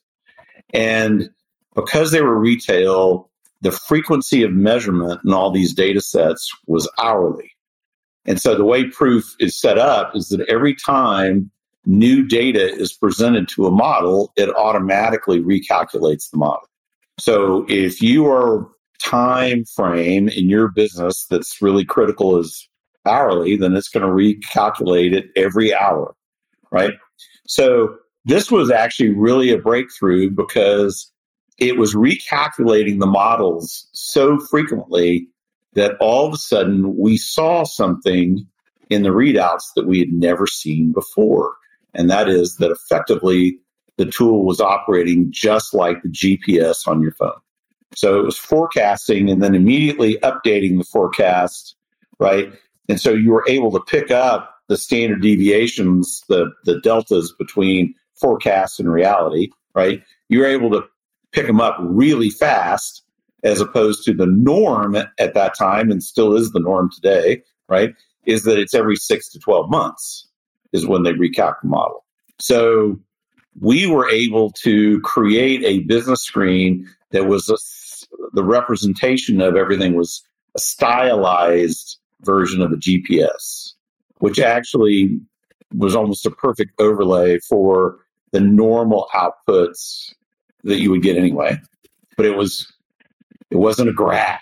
And 0.73 1.29
because 1.75 2.09
they 2.09 2.23
were 2.23 2.39
retail, 2.39 3.29
the 3.61 3.71
frequency 3.71 4.41
of 4.41 4.51
measurement 4.51 5.21
in 5.23 5.31
all 5.31 5.51
these 5.51 5.75
data 5.75 6.01
sets 6.01 6.51
was 6.65 6.89
hourly. 6.97 7.51
And 8.25 8.41
so 8.41 8.55
the 8.55 8.65
way 8.65 8.85
proof 8.85 9.35
is 9.39 9.55
set 9.55 9.77
up 9.77 10.15
is 10.15 10.29
that 10.29 10.49
every 10.49 10.73
time 10.73 11.51
new 11.85 12.25
data 12.27 12.67
is 12.67 12.93
presented 12.93 13.47
to 13.49 13.67
a 13.67 13.71
model, 13.71 14.33
it 14.35 14.49
automatically 14.55 15.39
recalculates 15.39 16.31
the 16.31 16.37
model. 16.37 16.67
So 17.19 17.65
if 17.69 18.01
your 18.01 18.71
time 19.03 19.65
frame 19.65 20.29
in 20.29 20.49
your 20.49 20.69
business 20.69 21.25
that's 21.29 21.61
really 21.61 21.85
critical 21.85 22.39
is 22.39 22.67
hourly, 23.05 23.57
then 23.57 23.75
it's 23.75 23.89
going 23.89 24.05
to 24.05 24.11
recalculate 24.11 25.13
it 25.13 25.25
every 25.35 25.73
hour, 25.73 26.15
right? 26.71 26.93
So 27.47 27.97
this 28.25 28.49
was 28.49 28.71
actually 28.71 29.09
really 29.09 29.51
a 29.51 29.57
breakthrough 29.57 30.29
because 30.29 31.11
it 31.57 31.77
was 31.77 31.93
recalculating 31.93 32.99
the 32.99 33.05
models 33.05 33.87
so 33.93 34.39
frequently 34.39 35.27
that 35.73 35.95
all 35.99 36.27
of 36.27 36.33
a 36.33 36.37
sudden 36.37 36.97
we 36.97 37.17
saw 37.17 37.63
something 37.63 38.47
in 38.89 39.03
the 39.03 39.09
readouts 39.09 39.73
that 39.75 39.85
we 39.85 39.99
had 39.99 40.11
never 40.11 40.47
seen 40.47 40.91
before. 40.91 41.53
And 41.93 42.09
that 42.09 42.29
is 42.29 42.57
that 42.57 42.71
effectively 42.71 43.57
the 43.97 44.05
tool 44.05 44.45
was 44.45 44.59
operating 44.59 45.27
just 45.31 45.73
like 45.73 46.01
the 46.01 46.09
GPS 46.09 46.87
on 46.87 47.01
your 47.01 47.13
phone. 47.13 47.39
So 47.95 48.19
it 48.19 48.25
was 48.25 48.37
forecasting 48.37 49.29
and 49.29 49.41
then 49.41 49.55
immediately 49.55 50.17
updating 50.23 50.77
the 50.77 50.87
forecast, 50.91 51.75
right? 52.19 52.51
And 52.89 52.99
so 52.99 53.11
you 53.11 53.31
were 53.31 53.45
able 53.47 53.71
to 53.71 53.79
pick 53.79 54.11
up 54.11 54.55
the 54.67 54.77
standard 54.77 55.21
deviations, 55.21 56.23
the, 56.27 56.51
the 56.65 56.79
deltas 56.81 57.33
between 57.37 57.93
forecast 58.19 58.79
and 58.79 58.91
reality, 58.91 59.49
right? 59.75 60.01
You 60.29 60.39
were 60.39 60.45
able 60.45 60.71
to 60.71 60.83
pick 61.31 61.47
them 61.47 61.61
up 61.61 61.77
really 61.79 62.29
fast 62.29 63.03
as 63.43 63.59
opposed 63.59 64.05
to 64.05 64.13
the 64.13 64.25
norm 64.25 64.95
at 64.95 65.33
that 65.33 65.57
time 65.57 65.91
and 65.91 66.01
still 66.01 66.35
is 66.35 66.51
the 66.51 66.59
norm 66.59 66.89
today, 66.93 67.43
right? 67.67 67.93
Is 68.25 68.43
that 68.43 68.57
it's 68.57 68.73
every 68.73 68.95
six 68.95 69.29
to 69.31 69.39
12 69.39 69.69
months 69.69 70.27
is 70.71 70.87
when 70.87 71.03
they 71.03 71.13
recalculate 71.13 71.61
the 71.61 71.67
model. 71.67 72.05
So 72.39 72.99
we 73.59 73.87
were 73.87 74.09
able 74.09 74.51
to 74.63 74.99
create 75.01 75.63
a 75.63 75.83
business 75.85 76.21
screen 76.21 76.87
that 77.11 77.25
was 77.25 77.49
a, 77.49 77.57
the 78.33 78.43
representation 78.43 79.41
of 79.41 79.55
everything 79.55 79.93
was 79.93 80.23
a 80.55 80.59
stylized 80.59 81.97
version 82.21 82.61
of 82.61 82.71
a 82.71 82.75
GPS, 82.75 83.73
which 84.19 84.39
actually 84.39 85.19
was 85.75 85.95
almost 85.95 86.25
a 86.25 86.31
perfect 86.31 86.71
overlay 86.79 87.39
for 87.39 87.99
the 88.31 88.39
normal 88.39 89.07
outputs 89.13 90.13
that 90.63 90.79
you 90.79 90.89
would 90.91 91.01
get 91.01 91.17
anyway. 91.17 91.59
But 92.17 92.25
it 92.25 92.35
was 92.35 92.71
it 93.49 93.57
wasn't 93.57 93.89
a 93.89 93.93
graph. 93.93 94.41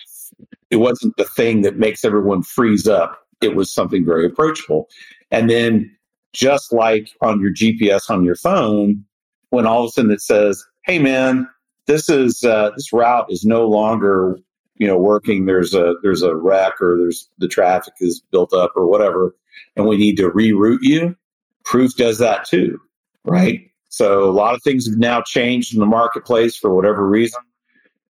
It 0.69 0.77
wasn't 0.77 1.17
the 1.17 1.25
thing 1.25 1.61
that 1.63 1.77
makes 1.77 2.05
everyone 2.05 2.43
freeze 2.43 2.87
up. 2.87 3.19
It 3.41 3.55
was 3.55 3.73
something 3.73 4.05
very 4.05 4.25
approachable. 4.25 4.87
And 5.31 5.49
then 5.49 5.95
just 6.33 6.73
like 6.73 7.09
on 7.21 7.39
your 7.41 7.53
GPS 7.53 8.09
on 8.09 8.23
your 8.23 8.35
phone, 8.35 9.05
when 9.49 9.65
all 9.65 9.83
of 9.83 9.89
a 9.89 9.91
sudden 9.91 10.11
it 10.11 10.21
says, 10.21 10.63
Hey 10.85 10.99
man, 10.99 11.47
this 11.87 12.09
is 12.09 12.43
uh, 12.43 12.71
this 12.75 12.93
route 12.93 13.27
is 13.29 13.43
no 13.43 13.67
longer 13.67 14.37
you 14.75 14.87
know 14.87 14.97
working. 14.97 15.45
There's 15.45 15.73
a 15.73 15.95
there's 16.01 16.23
a 16.23 16.35
wreck 16.35 16.81
or 16.81 16.97
there's 16.97 17.29
the 17.37 17.47
traffic 17.47 17.93
is 17.99 18.21
built 18.31 18.53
up 18.53 18.71
or 18.75 18.87
whatever, 18.87 19.35
and 19.75 19.87
we 19.87 19.97
need 19.97 20.17
to 20.17 20.31
reroute 20.31 20.79
you. 20.81 21.15
Proof 21.63 21.95
does 21.95 22.17
that 22.19 22.45
too, 22.45 22.79
right? 23.25 23.61
So 23.89 24.29
a 24.29 24.31
lot 24.31 24.55
of 24.55 24.63
things 24.63 24.87
have 24.87 24.97
now 24.97 25.21
changed 25.21 25.73
in 25.73 25.79
the 25.79 25.85
marketplace 25.85 26.55
for 26.55 26.73
whatever 26.73 27.05
reason. 27.07 27.41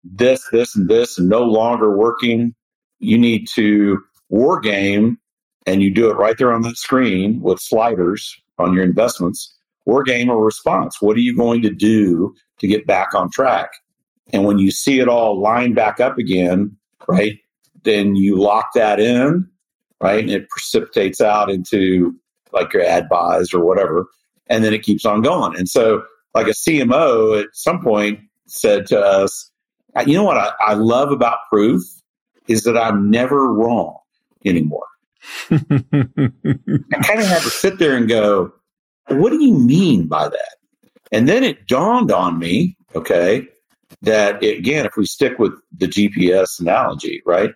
This, 0.04 0.46
this, 0.52 0.76
and 0.76 0.88
this, 0.88 1.18
and 1.18 1.28
no 1.28 1.42
longer 1.42 1.96
working. 1.96 2.54
You 2.98 3.18
need 3.18 3.48
to 3.54 4.02
war 4.28 4.60
game, 4.60 5.18
and 5.66 5.82
you 5.82 5.92
do 5.92 6.10
it 6.10 6.16
right 6.16 6.36
there 6.38 6.52
on 6.52 6.62
the 6.62 6.74
screen 6.74 7.40
with 7.40 7.60
sliders 7.60 8.40
on 8.58 8.74
your 8.74 8.84
investments. 8.84 9.54
War 9.86 10.02
game 10.02 10.30
or 10.30 10.44
response. 10.44 11.00
What 11.00 11.16
are 11.16 11.20
you 11.20 11.36
going 11.36 11.62
to 11.62 11.70
do 11.70 12.34
to 12.58 12.66
get 12.66 12.86
back 12.86 13.14
on 13.14 13.30
track? 13.30 13.70
And 14.32 14.44
when 14.44 14.58
you 14.58 14.70
see 14.70 15.00
it 15.00 15.08
all 15.08 15.40
line 15.40 15.72
back 15.74 16.00
up 16.00 16.18
again, 16.18 16.76
right, 17.08 17.38
then 17.82 18.14
you 18.14 18.38
lock 18.38 18.74
that 18.74 19.00
in, 19.00 19.48
right, 20.00 20.20
and 20.20 20.30
it 20.30 20.48
precipitates 20.50 21.20
out 21.20 21.50
into 21.50 22.14
like 22.52 22.72
your 22.72 22.84
ad 22.84 23.08
buys 23.08 23.54
or 23.54 23.64
whatever 23.64 24.06
and 24.50 24.64
then 24.64 24.74
it 24.74 24.82
keeps 24.82 25.06
on 25.06 25.22
going. 25.22 25.56
And 25.56 25.68
so, 25.68 26.02
like 26.34 26.48
a 26.48 26.50
CMO 26.50 27.40
at 27.40 27.48
some 27.54 27.80
point 27.80 28.20
said 28.46 28.86
to 28.86 29.00
us, 29.00 29.50
you 30.06 30.14
know 30.14 30.24
what 30.24 30.36
I, 30.36 30.50
I 30.60 30.74
love 30.74 31.10
about 31.10 31.38
proof 31.48 31.82
is 32.48 32.64
that 32.64 32.76
I'm 32.76 33.10
never 33.10 33.52
wrong 33.52 33.96
anymore. 34.44 34.86
I 35.50 35.58
kind 35.58 37.20
of 37.20 37.26
had 37.26 37.42
to 37.42 37.50
sit 37.50 37.78
there 37.78 37.96
and 37.96 38.08
go, 38.08 38.52
what 39.08 39.30
do 39.30 39.42
you 39.42 39.54
mean 39.54 40.06
by 40.06 40.28
that? 40.28 40.56
And 41.12 41.28
then 41.28 41.42
it 41.42 41.66
dawned 41.66 42.12
on 42.12 42.38
me, 42.38 42.76
okay, 42.94 43.48
that 44.02 44.42
it, 44.42 44.58
again, 44.58 44.86
if 44.86 44.96
we 44.96 45.04
stick 45.06 45.38
with 45.38 45.52
the 45.76 45.86
GPS 45.86 46.60
analogy, 46.60 47.22
right, 47.26 47.50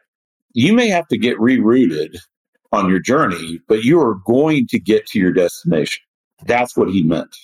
you 0.53 0.73
may 0.73 0.89
have 0.89 1.07
to 1.09 1.19
get 1.19 1.39
rerouted 1.39 2.17
on 2.73 2.89
your 2.89 2.99
journey, 2.99 3.61
but 3.69 3.85
you 3.85 4.01
are 4.01 4.17
going 4.27 4.67
to 4.69 4.79
get 4.79 5.07
to 5.07 5.19
your 5.19 5.33
destination. 5.33 6.03
That's 6.45 6.77
what 6.77 6.91
he 6.91 7.03
meant. 7.03 7.35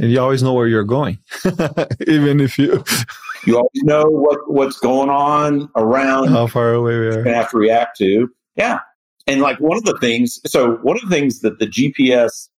And 0.00 0.10
you 0.10 0.20
always 0.20 0.42
know 0.42 0.52
where 0.52 0.66
you're 0.66 0.84
going, 0.84 1.18
even 2.06 2.40
if 2.40 2.58
you 2.58 2.82
you 3.46 3.56
always 3.56 3.82
know 3.84 4.04
what 4.06 4.50
what's 4.50 4.78
going 4.80 5.08
on 5.08 5.70
around. 5.76 6.28
How 6.28 6.48
far 6.48 6.72
away 6.72 6.98
we 6.98 7.06
are. 7.06 7.24
You're 7.24 7.34
have 7.34 7.50
to 7.50 7.58
react 7.58 7.98
to. 7.98 8.28
Yeah, 8.56 8.80
and 9.26 9.40
like 9.40 9.58
one 9.58 9.76
of 9.76 9.84
the 9.84 9.98
things. 9.98 10.40
So 10.46 10.76
one 10.76 10.96
of 10.96 11.08
the 11.08 11.14
things 11.14 11.40
that 11.40 11.58
the 11.58 11.66
GPS 11.66 12.48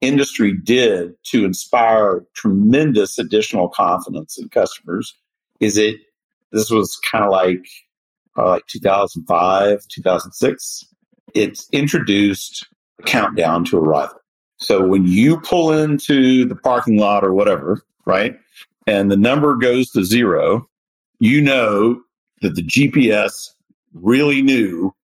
industry 0.00 0.56
did 0.56 1.12
to 1.24 1.44
inspire 1.44 2.24
tremendous 2.34 3.18
additional 3.18 3.68
confidence 3.68 4.38
in 4.38 4.48
customers 4.48 5.14
is 5.60 5.76
it. 5.76 5.96
This 6.52 6.70
was 6.70 6.98
kind 7.10 7.24
of 7.24 7.30
like 7.30 7.64
like 8.36 8.66
2005, 8.66 9.86
2006. 9.88 10.84
It's 11.34 11.68
introduced 11.72 12.66
a 12.98 13.02
countdown 13.02 13.64
to 13.66 13.78
arrival. 13.78 14.20
So 14.56 14.86
when 14.86 15.06
you 15.06 15.40
pull 15.40 15.72
into 15.72 16.44
the 16.44 16.56
parking 16.56 16.98
lot 16.98 17.24
or 17.24 17.32
whatever, 17.32 17.82
right, 18.04 18.36
and 18.86 19.10
the 19.10 19.16
number 19.16 19.56
goes 19.56 19.90
to 19.92 20.04
zero, 20.04 20.68
you 21.18 21.40
know 21.40 22.00
that 22.42 22.54
the 22.54 22.62
GPS 22.62 23.50
really 23.94 24.42
knew 24.42 24.94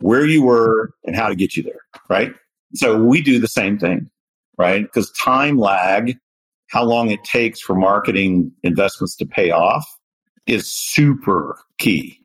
where 0.00 0.26
you 0.26 0.42
were 0.42 0.92
and 1.04 1.16
how 1.16 1.28
to 1.28 1.34
get 1.34 1.56
you 1.56 1.62
there, 1.62 1.80
right? 2.08 2.34
So 2.74 3.02
we 3.02 3.22
do 3.22 3.38
the 3.38 3.48
same 3.48 3.78
thing, 3.78 4.10
right? 4.58 4.82
Because 4.82 5.10
time 5.12 5.58
lag, 5.58 6.16
how 6.68 6.84
long 6.84 7.10
it 7.10 7.22
takes 7.24 7.60
for 7.60 7.74
marketing 7.74 8.52
investments 8.62 9.16
to 9.16 9.26
pay 9.26 9.50
off 9.50 9.86
is 10.46 10.70
super 10.70 11.58
key. 11.78 12.16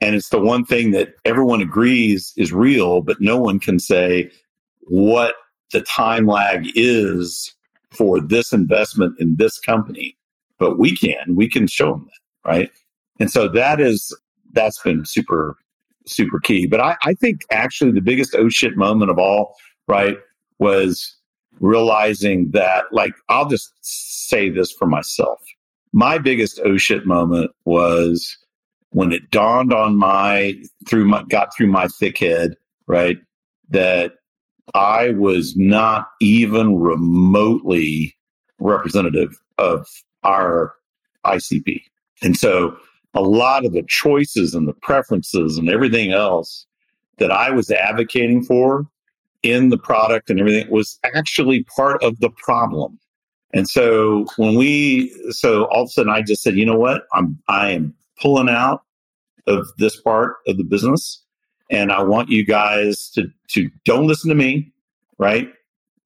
And 0.00 0.14
it's 0.14 0.28
the 0.28 0.40
one 0.40 0.64
thing 0.64 0.90
that 0.90 1.14
everyone 1.24 1.62
agrees 1.62 2.32
is 2.36 2.52
real, 2.52 3.00
but 3.00 3.20
no 3.20 3.38
one 3.38 3.58
can 3.58 3.78
say 3.78 4.30
what 4.82 5.34
the 5.72 5.80
time 5.80 6.26
lag 6.26 6.66
is 6.74 7.54
for 7.90 8.20
this 8.20 8.52
investment 8.52 9.14
in 9.18 9.36
this 9.36 9.58
company. 9.58 10.16
But 10.58 10.78
we 10.78 10.96
can, 10.96 11.34
we 11.34 11.48
can 11.48 11.66
show 11.66 11.92
them 11.92 12.06
that, 12.06 12.48
right? 12.48 12.70
And 13.18 13.30
so 13.30 13.48
that 13.48 13.80
is, 13.80 14.16
that's 14.52 14.80
been 14.82 15.04
super, 15.04 15.56
super 16.06 16.40
key. 16.40 16.66
But 16.66 16.80
I, 16.80 16.96
I 17.02 17.14
think 17.14 17.42
actually 17.50 17.92
the 17.92 18.00
biggest 18.00 18.34
oh 18.36 18.48
shit 18.48 18.76
moment 18.76 19.10
of 19.10 19.18
all, 19.18 19.56
right, 19.88 20.16
was 20.58 21.16
realizing 21.60 22.50
that, 22.52 22.84
like, 22.92 23.14
I'll 23.28 23.48
just 23.48 23.72
say 23.82 24.50
this 24.50 24.72
for 24.72 24.86
myself. 24.86 25.40
My 25.92 26.18
biggest 26.18 26.60
oh 26.64 26.76
shit 26.76 27.06
moment 27.06 27.50
was 27.64 28.36
when 28.90 29.12
it 29.12 29.30
dawned 29.30 29.72
on 29.72 29.96
my, 29.96 30.54
through 30.88 31.06
my, 31.06 31.22
got 31.24 31.54
through 31.56 31.68
my 31.68 31.88
thick 31.98 32.18
head, 32.18 32.56
right, 32.86 33.18
that 33.70 34.14
I 34.74 35.10
was 35.10 35.56
not 35.56 36.08
even 36.20 36.76
remotely 36.76 38.16
representative 38.58 39.38
of 39.58 39.86
our 40.22 40.74
ICP. 41.26 41.82
And 42.22 42.36
so 42.36 42.76
a 43.14 43.22
lot 43.22 43.64
of 43.64 43.72
the 43.72 43.84
choices 43.86 44.54
and 44.54 44.66
the 44.66 44.72
preferences 44.74 45.56
and 45.56 45.68
everything 45.68 46.12
else 46.12 46.66
that 47.18 47.30
I 47.30 47.50
was 47.50 47.70
advocating 47.70 48.42
for 48.42 48.86
in 49.42 49.68
the 49.68 49.78
product 49.78 50.30
and 50.30 50.40
everything 50.40 50.70
was 50.70 50.98
actually 51.04 51.64
part 51.64 52.02
of 52.02 52.18
the 52.20 52.30
problem. 52.30 52.98
And 53.52 53.68
so 53.68 54.26
when 54.36 54.56
we, 54.56 55.14
so 55.30 55.64
all 55.66 55.82
of 55.82 55.88
a 55.88 55.90
sudden 55.90 56.12
I 56.12 56.22
just 56.22 56.42
said, 56.42 56.56
you 56.56 56.66
know 56.66 56.78
what? 56.78 57.02
I'm, 57.12 57.38
I 57.48 57.70
am 57.70 57.94
pulling 58.20 58.48
out 58.48 58.82
of 59.46 59.66
this 59.78 60.00
part 60.00 60.36
of 60.48 60.56
the 60.56 60.64
business 60.64 61.24
and 61.70 61.92
I 61.92 62.02
want 62.02 62.28
you 62.28 62.44
guys 62.44 63.10
to 63.10 63.30
to 63.48 63.70
don't 63.84 64.06
listen 64.06 64.28
to 64.28 64.34
me, 64.34 64.72
right? 65.18 65.48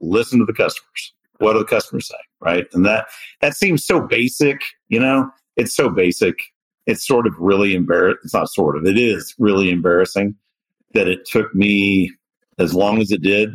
Listen 0.00 0.38
to 0.38 0.44
the 0.44 0.52
customers. 0.52 1.12
What 1.38 1.52
do 1.52 1.60
the 1.60 1.64
customers 1.64 2.08
say, 2.08 2.16
right? 2.40 2.66
And 2.72 2.84
that 2.86 3.06
that 3.40 3.54
seems 3.54 3.84
so 3.84 4.00
basic, 4.00 4.60
you 4.88 5.00
know. 5.00 5.30
It's 5.56 5.74
so 5.74 5.90
basic. 5.90 6.36
It's 6.88 7.06
sort 7.06 7.28
of 7.28 7.34
really 7.38 7.76
embarrassing. 7.76 8.18
It's 8.24 8.34
not 8.34 8.50
sort 8.50 8.76
of. 8.76 8.84
It 8.84 8.98
is 8.98 9.34
really 9.38 9.70
embarrassing 9.70 10.34
that 10.94 11.06
it 11.06 11.24
took 11.24 11.54
me 11.54 12.10
as 12.58 12.74
long 12.74 13.00
as 13.00 13.12
it 13.12 13.22
did 13.22 13.50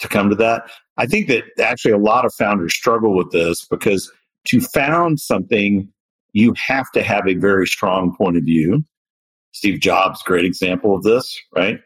to 0.00 0.08
come 0.08 0.28
to 0.30 0.36
that. 0.36 0.70
I 0.96 1.06
think 1.06 1.28
that 1.28 1.44
actually 1.62 1.92
a 1.92 1.98
lot 1.98 2.24
of 2.24 2.34
founders 2.34 2.74
struggle 2.74 3.16
with 3.16 3.30
this 3.30 3.64
because 3.64 4.10
to 4.46 4.60
found 4.60 5.20
something, 5.20 5.88
you 6.32 6.52
have 6.56 6.90
to 6.92 7.02
have 7.02 7.28
a 7.28 7.34
very 7.34 7.66
strong 7.66 8.16
point 8.16 8.36
of 8.36 8.42
view 8.42 8.82
Steve 9.52 9.80
Jobs, 9.80 10.22
great 10.22 10.44
example 10.44 10.94
of 10.94 11.02
this, 11.02 11.36
right? 11.54 11.80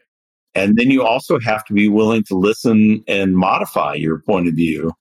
And 0.55 0.77
then 0.77 0.91
you 0.91 1.03
also 1.03 1.39
have 1.39 1.65
to 1.65 1.73
be 1.73 1.89
willing 1.89 2.23
to 2.25 2.35
listen 2.35 3.03
and 3.07 3.35
modify 3.35 3.95
your 3.95 4.19
point 4.19 4.47
of 4.47 4.53
view 4.53 4.91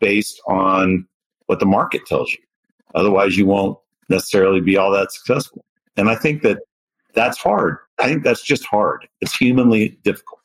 based 0.00 0.40
on 0.46 1.06
what 1.46 1.60
the 1.60 1.66
market 1.66 2.06
tells 2.06 2.32
you. 2.32 2.38
Otherwise, 2.94 3.36
you 3.36 3.44
won't 3.44 3.76
necessarily 4.12 4.60
be 4.60 4.76
all 4.76 4.92
that 4.92 5.12
successful. 5.12 5.64
And 5.96 6.08
I 6.08 6.14
think 6.14 6.42
that 6.42 6.58
that's 7.14 7.38
hard. 7.38 7.78
I 7.98 8.06
think 8.08 8.22
that's 8.22 8.42
just 8.42 8.64
hard. 8.64 9.08
It's 9.20 9.36
humanly 9.36 9.98
difficult. 10.04 10.40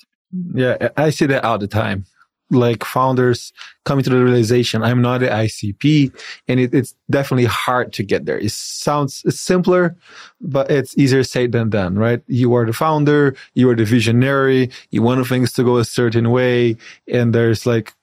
Yeah, 0.54 0.90
I 0.98 1.12
see 1.12 1.26
that 1.28 1.46
all 1.46 1.58
the 1.58 1.68
time 1.68 2.06
like 2.50 2.84
founders 2.84 3.52
coming 3.86 4.04
to 4.04 4.10
the 4.10 4.24
realization 4.24 4.84
I'm 4.84 5.02
not 5.02 5.24
an 5.24 5.30
ICP 5.30 6.14
and 6.48 6.60
it, 6.60 6.74
it's 6.74 6.96
definitely 7.10 7.46
hard 7.46 7.94
to 7.94 8.04
get 8.04 8.26
there. 8.26 8.38
It 8.38 8.52
sounds 8.52 9.24
simpler, 9.36 9.96
but 10.40 10.72
it's 10.72 10.98
easier 10.98 11.24
said 11.24 11.52
than 11.52 11.70
done, 11.70 11.98
right? 11.98 12.22
You 12.28 12.54
are 12.56 12.66
the 12.66 12.74
founder, 12.74 13.36
you 13.54 13.70
are 13.70 13.76
the 13.76 13.86
visionary, 13.86 14.72
you 14.92 15.02
want 15.02 15.26
things 15.28 15.52
to 15.54 15.64
go 15.64 15.78
a 15.78 15.86
certain 15.86 16.32
way. 16.32 16.78
And 17.12 17.36
there's 17.36 17.66
like, 17.66 17.94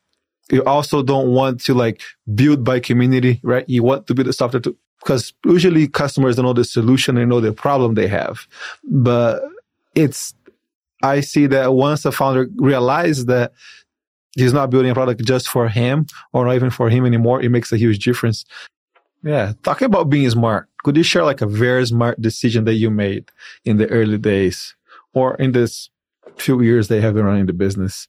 you 0.51 0.63
also 0.65 1.03
don't 1.03 1.29
want 1.29 1.61
to 1.63 1.75
like 1.75 2.03
build 2.35 2.65
by 2.65 2.81
community, 2.81 3.41
right? 3.43 3.67
You 3.69 3.83
want 3.83 4.07
to 4.09 4.15
build 4.15 4.29
the 4.29 4.33
software 4.33 4.61
to, 4.61 4.77
because 5.05 5.35
usually 5.45 5.87
customers 5.87 6.37
don't 6.37 6.47
know 6.47 6.55
the 6.55 6.65
solution, 6.65 7.15
they 7.15 7.27
know 7.27 7.41
the 7.41 7.53
problem 7.53 7.95
they 7.95 8.09
have, 8.09 8.47
but 8.85 9.43
it's, 9.95 10.35
I 11.03 11.21
see 11.21 11.47
that 11.49 11.75
once 11.75 12.07
a 12.07 12.13
founder 12.13 12.49
realizes 12.57 13.27
that 13.27 13.53
he's 14.35 14.55
not 14.55 14.71
building 14.71 14.91
a 14.91 14.95
product 14.95 15.23
just 15.23 15.49
for 15.49 15.69
him 15.69 16.07
or 16.33 16.47
not 16.47 16.55
even 16.55 16.71
for 16.71 16.89
him 16.89 17.05
anymore, 17.05 17.43
it 17.43 17.51
makes 17.51 17.71
a 17.71 17.77
huge 17.77 18.03
difference. 18.03 18.47
Yeah. 19.23 19.53
Talking 19.63 19.87
about 19.87 20.09
being 20.09 20.29
smart, 20.31 20.69
could 20.85 20.97
you 20.97 21.03
share 21.03 21.25
like 21.25 21.43
a 21.43 21.47
very 21.47 21.85
smart 21.87 22.21
decision 22.23 22.65
that 22.65 22.75
you 22.75 22.91
made 22.91 23.31
in 23.67 23.77
the 23.77 23.89
early 23.91 24.17
days 24.17 24.75
or 25.13 25.35
in 25.37 25.53
this 25.53 25.91
few 26.37 26.63
years 26.63 26.89
they 26.89 27.03
have 27.03 27.13
been 27.15 27.27
running 27.27 27.47
the 27.47 27.53
business? 27.53 28.09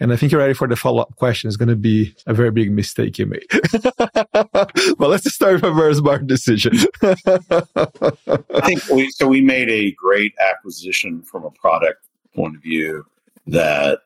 And 0.00 0.12
I 0.12 0.16
think 0.16 0.32
you're 0.32 0.40
ready 0.40 0.54
for 0.54 0.66
the 0.66 0.76
follow 0.76 1.02
up 1.02 1.14
question. 1.16 1.48
It's 1.48 1.56
going 1.58 1.68
to 1.68 1.76
be 1.76 2.14
a 2.26 2.32
very 2.32 2.50
big 2.50 2.72
mistake 2.72 3.18
you 3.18 3.26
made. 3.26 3.44
but 3.92 4.98
let's 4.98 5.32
start 5.32 5.54
with 5.54 5.64
a 5.64 5.74
very 5.74 5.94
smart 5.94 6.26
decision. 6.26 6.72
I 7.02 8.60
think 8.64 8.86
we, 8.88 9.10
so. 9.10 9.28
We 9.28 9.42
made 9.42 9.68
a 9.68 9.92
great 9.92 10.34
acquisition 10.40 11.22
from 11.22 11.44
a 11.44 11.50
product 11.50 12.06
point 12.34 12.56
of 12.56 12.62
view 12.62 13.04
that 13.46 14.00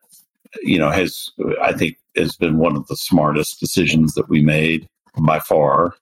you 0.62 0.78
know, 0.78 0.90
has, 0.90 1.30
I 1.62 1.72
think, 1.72 1.98
has 2.16 2.36
been 2.36 2.58
one 2.58 2.76
of 2.76 2.86
the 2.86 2.96
smartest 2.96 3.60
decisions 3.60 4.14
that 4.14 4.28
we 4.28 4.42
made 4.42 4.88
by 5.18 5.40
far. 5.40 5.94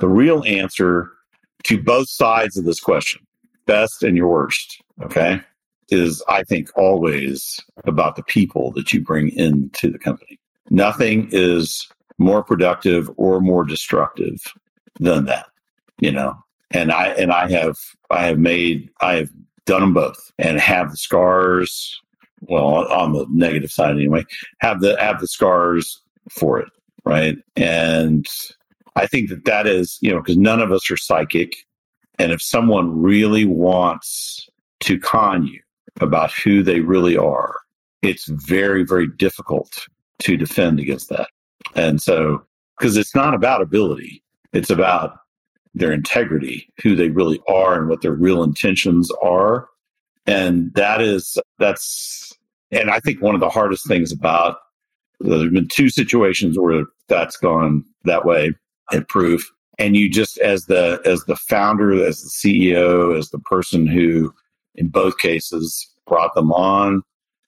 The 0.00 0.08
real 0.08 0.44
answer 0.44 1.10
to 1.64 1.82
both 1.82 2.08
sides 2.08 2.56
of 2.56 2.64
this 2.64 2.80
question, 2.80 3.26
best 3.66 4.02
and 4.02 4.16
your 4.16 4.28
worst, 4.28 4.80
okay, 5.02 5.40
is 5.90 6.22
I 6.28 6.42
think 6.44 6.70
always 6.76 7.60
about 7.84 8.16
the 8.16 8.22
people 8.22 8.72
that 8.72 8.92
you 8.92 9.00
bring 9.00 9.30
into 9.30 9.90
the 9.90 9.98
company. 9.98 10.38
Nothing 10.70 11.28
is 11.32 11.88
more 12.18 12.42
productive 12.42 13.10
or 13.16 13.40
more 13.40 13.64
destructive 13.64 14.36
than 15.00 15.24
that, 15.26 15.46
you 16.00 16.12
know. 16.12 16.36
And 16.70 16.92
I 16.92 17.08
and 17.08 17.32
I 17.32 17.50
have 17.50 17.76
I 18.10 18.26
have 18.26 18.38
made 18.38 18.90
I 19.00 19.14
have 19.14 19.30
done 19.64 19.80
them 19.80 19.94
both 19.94 20.32
and 20.38 20.58
have 20.58 20.90
the 20.90 20.96
scars 20.96 22.00
well 22.40 22.90
on 22.90 23.12
the 23.12 23.26
negative 23.30 23.70
side 23.70 23.90
anyway 23.90 24.24
have 24.60 24.80
the 24.80 24.96
have 24.98 25.20
the 25.20 25.28
scars 25.28 26.00
for 26.30 26.58
it 26.58 26.68
right 27.04 27.36
and 27.56 28.26
i 28.96 29.06
think 29.06 29.28
that 29.28 29.44
that 29.44 29.66
is 29.66 29.98
you 30.00 30.10
know 30.10 30.18
because 30.18 30.36
none 30.38 30.60
of 30.60 30.72
us 30.72 30.90
are 30.90 30.96
psychic 30.96 31.56
and 32.18 32.32
if 32.32 32.40
someone 32.40 33.00
really 33.00 33.44
wants 33.44 34.48
to 34.80 34.98
con 34.98 35.46
you 35.46 35.60
about 36.00 36.32
who 36.32 36.62
they 36.62 36.80
really 36.80 37.16
are 37.16 37.56
it's 38.02 38.26
very 38.26 38.84
very 38.84 39.06
difficult 39.06 39.86
to 40.18 40.36
defend 40.36 40.78
against 40.80 41.08
that 41.08 41.28
and 41.74 42.00
so 42.00 42.42
because 42.78 42.96
it's 42.96 43.14
not 43.14 43.34
about 43.34 43.62
ability 43.62 44.22
it's 44.52 44.70
about 44.70 45.18
their 45.74 45.92
integrity 45.92 46.68
who 46.82 46.96
they 46.96 47.10
really 47.10 47.40
are 47.48 47.78
and 47.78 47.88
what 47.88 48.02
their 48.02 48.12
real 48.12 48.42
intentions 48.42 49.10
are 49.22 49.68
and 50.26 50.72
that 50.74 51.00
is 51.00 51.38
that's 51.58 52.38
and 52.70 52.90
I 52.90 53.00
think 53.00 53.22
one 53.22 53.34
of 53.34 53.40
the 53.40 53.48
hardest 53.48 53.86
things 53.86 54.12
about 54.12 54.58
there's 55.20 55.50
been 55.50 55.68
two 55.68 55.88
situations 55.88 56.58
where 56.58 56.84
that's 57.08 57.36
gone 57.36 57.84
that 58.04 58.24
way 58.24 58.52
at 58.92 59.08
proof. 59.08 59.50
And 59.78 59.96
you 59.96 60.10
just 60.10 60.38
as 60.38 60.66
the 60.66 61.00
as 61.04 61.24
the 61.24 61.36
founder, 61.36 62.04
as 62.04 62.22
the 62.22 62.28
CEO, 62.28 63.16
as 63.16 63.30
the 63.30 63.38
person 63.38 63.86
who 63.86 64.32
in 64.74 64.88
both 64.88 65.18
cases 65.18 65.88
brought 66.06 66.34
them 66.34 66.52
on, 66.52 67.02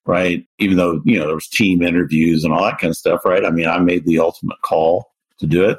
right? 0.07 0.45
Even 0.59 0.77
though, 0.77 1.01
you 1.05 1.19
know, 1.19 1.27
there 1.27 1.35
was 1.35 1.49
team 1.49 1.83
interviews 1.83 2.45
and 2.45 2.53
all 2.53 2.65
that 2.65 2.79
kind 2.79 2.91
of 2.91 2.97
stuff, 2.97 3.21
right? 3.25 3.45
I 3.45 3.51
mean, 3.51 3.67
I 3.67 3.79
made 3.79 4.07
the 4.07 4.19
ultimate 4.19 4.61
call 4.63 5.13
to 5.39 5.47
do 5.47 5.65
it. 5.65 5.79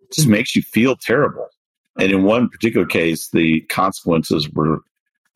It 0.00 0.12
just 0.12 0.28
makes 0.28 0.54
you 0.54 0.62
feel 0.62 0.96
terrible. 0.96 1.48
And 1.98 2.10
in 2.10 2.24
one 2.24 2.48
particular 2.48 2.86
case, 2.86 3.30
the 3.30 3.60
consequences 3.62 4.48
were 4.50 4.80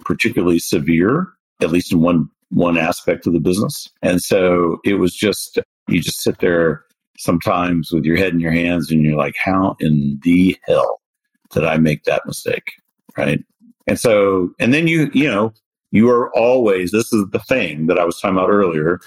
particularly 0.04 0.58
severe, 0.58 1.28
at 1.60 1.70
least 1.70 1.92
in 1.92 2.00
one 2.00 2.28
one 2.50 2.78
aspect 2.78 3.26
of 3.26 3.34
the 3.34 3.40
business. 3.40 3.90
And 4.00 4.22
so 4.22 4.78
it 4.82 4.94
was 4.94 5.14
just, 5.14 5.58
you 5.86 6.00
just 6.00 6.22
sit 6.22 6.38
there 6.38 6.82
sometimes 7.18 7.92
with 7.92 8.06
your 8.06 8.16
head 8.16 8.32
in 8.32 8.40
your 8.40 8.52
hands 8.52 8.90
and 8.90 9.02
you're 9.02 9.18
like, 9.18 9.34
how 9.42 9.76
in 9.80 10.18
the 10.22 10.56
hell 10.62 11.02
did 11.50 11.64
I 11.64 11.76
make 11.76 12.04
that 12.04 12.24
mistake? 12.24 12.72
Right. 13.18 13.44
And 13.88 13.98
so, 13.98 14.50
and 14.58 14.72
then 14.72 14.86
you, 14.86 15.10
you 15.14 15.26
know, 15.26 15.52
you 15.90 16.10
are 16.10 16.30
always, 16.36 16.90
this 16.90 17.12
is 17.12 17.24
the 17.30 17.38
thing 17.38 17.86
that 17.86 17.98
I 17.98 18.04
was 18.04 18.20
talking 18.20 18.36
about 18.36 18.50
earlier. 18.50 19.00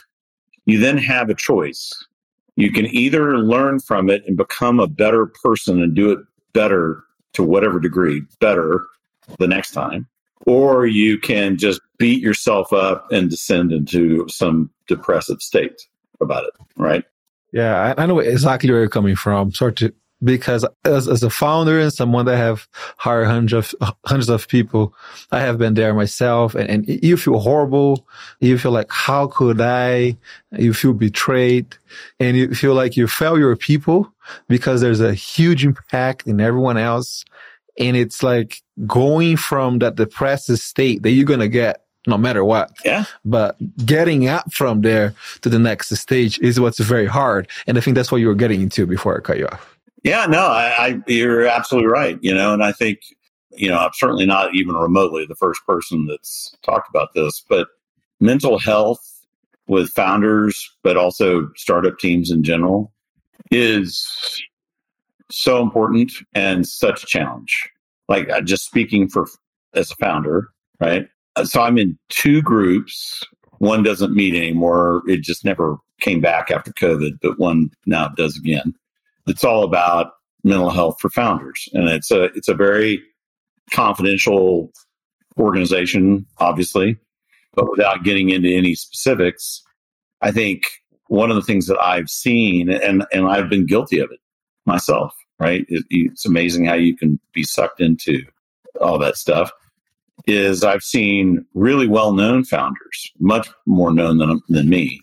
You 0.65 0.79
then 0.79 0.97
have 0.97 1.29
a 1.29 1.35
choice. 1.35 1.93
You 2.55 2.71
can 2.71 2.87
either 2.87 3.37
learn 3.37 3.79
from 3.79 4.09
it 4.09 4.23
and 4.27 4.35
become 4.35 4.79
a 4.79 4.87
better 4.87 5.27
person 5.27 5.81
and 5.81 5.95
do 5.95 6.11
it 6.11 6.19
better 6.53 7.03
to 7.33 7.43
whatever 7.43 7.79
degree, 7.79 8.23
better 8.39 8.85
the 9.39 9.47
next 9.47 9.71
time, 9.71 10.07
or 10.45 10.85
you 10.85 11.17
can 11.17 11.57
just 11.57 11.79
beat 11.97 12.21
yourself 12.21 12.73
up 12.73 13.09
and 13.11 13.29
descend 13.29 13.71
into 13.71 14.27
some 14.27 14.69
depressive 14.87 15.41
state 15.41 15.87
about 16.19 16.43
it, 16.43 16.51
right? 16.75 17.05
Yeah, 17.53 17.93
I, 17.97 18.05
know 18.05 18.19
exactly 18.19 18.69
where 18.69 18.79
you're 18.79 18.89
coming 18.89 19.15
from. 19.15 19.51
Sorry 19.51 19.73
of 19.81 19.93
because 20.23 20.65
as, 20.85 21.07
as 21.07 21.23
a 21.23 21.29
founder 21.29 21.79
and 21.79 21.91
someone 21.91 22.25
that 22.25 22.37
have 22.37 22.67
hired 22.97 23.27
hundreds 23.27 23.73
of, 23.73 23.95
hundreds 24.05 24.29
of 24.29 24.47
people, 24.47 24.93
I 25.31 25.39
have 25.39 25.57
been 25.57 25.73
there 25.73 25.93
myself 25.93 26.55
and, 26.55 26.69
and 26.69 26.87
you 26.87 27.17
feel 27.17 27.39
horrible. 27.39 28.07
You 28.39 28.57
feel 28.57 28.71
like, 28.71 28.91
how 28.91 29.27
could 29.27 29.59
I? 29.61 30.17
You 30.51 30.73
feel 30.73 30.93
betrayed 30.93 31.75
and 32.19 32.37
you 32.37 32.53
feel 32.53 32.73
like 32.73 32.95
you 32.95 33.07
fail 33.07 33.39
your 33.39 33.55
people 33.55 34.13
because 34.47 34.81
there's 34.81 35.01
a 35.01 35.13
huge 35.13 35.65
impact 35.65 36.27
in 36.27 36.39
everyone 36.39 36.77
else. 36.77 37.25
And 37.79 37.95
it's 37.97 38.21
like 38.21 38.61
going 38.85 39.37
from 39.37 39.79
that 39.79 39.95
depressive 39.95 40.59
state 40.59 41.03
that 41.03 41.11
you're 41.11 41.25
going 41.25 41.39
to 41.39 41.47
get 41.47 41.85
no 42.07 42.17
matter 42.17 42.43
what. 42.43 42.71
Yeah. 42.83 43.05
But 43.23 43.57
getting 43.85 44.27
up 44.27 44.51
from 44.51 44.81
there 44.81 45.13
to 45.41 45.49
the 45.49 45.59
next 45.59 45.95
stage 45.95 46.39
is 46.39 46.59
what's 46.59 46.79
very 46.79 47.05
hard. 47.05 47.47
And 47.67 47.77
I 47.77 47.81
think 47.81 47.95
that's 47.95 48.11
what 48.11 48.17
you 48.17 48.27
were 48.27 48.35
getting 48.35 48.61
into 48.61 48.85
before 48.85 49.17
I 49.17 49.21
cut 49.21 49.37
you 49.37 49.47
off. 49.47 49.70
Yeah, 50.03 50.25
no, 50.25 50.47
I, 50.47 50.87
I 50.87 50.99
you're 51.07 51.45
absolutely 51.45 51.89
right. 51.89 52.17
You 52.21 52.33
know, 52.33 52.53
and 52.53 52.63
I 52.63 52.71
think, 52.71 52.99
you 53.51 53.69
know, 53.69 53.77
I'm 53.77 53.91
certainly 53.93 54.25
not 54.25 54.55
even 54.55 54.75
remotely 54.75 55.25
the 55.25 55.35
first 55.35 55.61
person 55.65 56.07
that's 56.07 56.55
talked 56.63 56.89
about 56.89 57.13
this, 57.13 57.43
but 57.47 57.67
mental 58.19 58.57
health 58.57 58.99
with 59.67 59.91
founders, 59.91 60.69
but 60.83 60.97
also 60.97 61.49
startup 61.55 61.99
teams 61.99 62.31
in 62.31 62.43
general 62.43 62.91
is 63.51 64.07
so 65.31 65.61
important 65.61 66.11
and 66.33 66.67
such 66.67 67.03
a 67.03 67.07
challenge. 67.07 67.69
Like 68.09 68.29
uh, 68.29 68.41
just 68.41 68.65
speaking 68.65 69.07
for 69.07 69.27
as 69.73 69.91
a 69.91 69.95
founder, 69.95 70.49
right? 70.79 71.07
Uh, 71.35 71.45
so 71.45 71.61
I'm 71.61 71.77
in 71.77 71.97
two 72.09 72.41
groups. 72.41 73.23
One 73.59 73.83
doesn't 73.83 74.13
meet 74.13 74.35
anymore. 74.35 75.03
It 75.07 75.21
just 75.21 75.45
never 75.45 75.77
came 76.01 76.19
back 76.19 76.51
after 76.51 76.73
COVID, 76.73 77.19
but 77.21 77.39
one 77.39 77.71
now 77.85 78.09
does 78.09 78.37
again. 78.37 78.73
It's 79.31 79.43
all 79.43 79.63
about 79.63 80.11
mental 80.43 80.69
health 80.69 80.97
for 80.99 81.09
founders, 81.09 81.69
and 81.73 81.87
it's 81.87 82.11
a 82.11 82.25
it's 82.35 82.49
a 82.49 82.53
very 82.53 83.01
confidential 83.71 84.71
organization, 85.39 86.25
obviously. 86.39 86.97
But 87.53 87.69
without 87.69 88.03
getting 88.03 88.29
into 88.29 88.49
any 88.49 88.75
specifics, 88.75 89.61
I 90.21 90.31
think 90.31 90.63
one 91.07 91.29
of 91.29 91.35
the 91.35 91.41
things 91.41 91.67
that 91.67 91.79
I've 91.79 92.09
seen, 92.09 92.69
and 92.69 93.05
and 93.13 93.27
I've 93.27 93.49
been 93.49 93.65
guilty 93.65 93.99
of 93.99 94.11
it 94.11 94.19
myself, 94.65 95.13
right? 95.39 95.65
It, 95.69 95.85
it's 95.89 96.25
amazing 96.25 96.65
how 96.65 96.75
you 96.75 96.95
can 96.95 97.19
be 97.33 97.43
sucked 97.43 97.81
into 97.81 98.23
all 98.79 98.99
that 98.99 99.17
stuff 99.17 99.51
is 100.27 100.63
I've 100.63 100.83
seen 100.83 101.45
really 101.53 101.87
well 101.87 102.13
known 102.13 102.43
founders, 102.43 103.11
much 103.19 103.49
more 103.65 103.91
known 103.93 104.17
than, 104.17 104.41
than 104.49 104.69
me. 104.69 105.01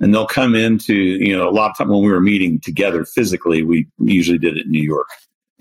And 0.00 0.14
they'll 0.14 0.26
come 0.26 0.54
into, 0.54 0.94
you 0.94 1.36
know, 1.36 1.48
a 1.48 1.50
lot 1.50 1.70
of 1.70 1.76
time 1.76 1.88
when 1.88 2.02
we 2.02 2.12
were 2.12 2.20
meeting 2.20 2.60
together 2.60 3.04
physically, 3.04 3.62
we 3.62 3.86
usually 3.98 4.38
did 4.38 4.56
it 4.56 4.66
in 4.66 4.70
New 4.70 4.82
York. 4.82 5.08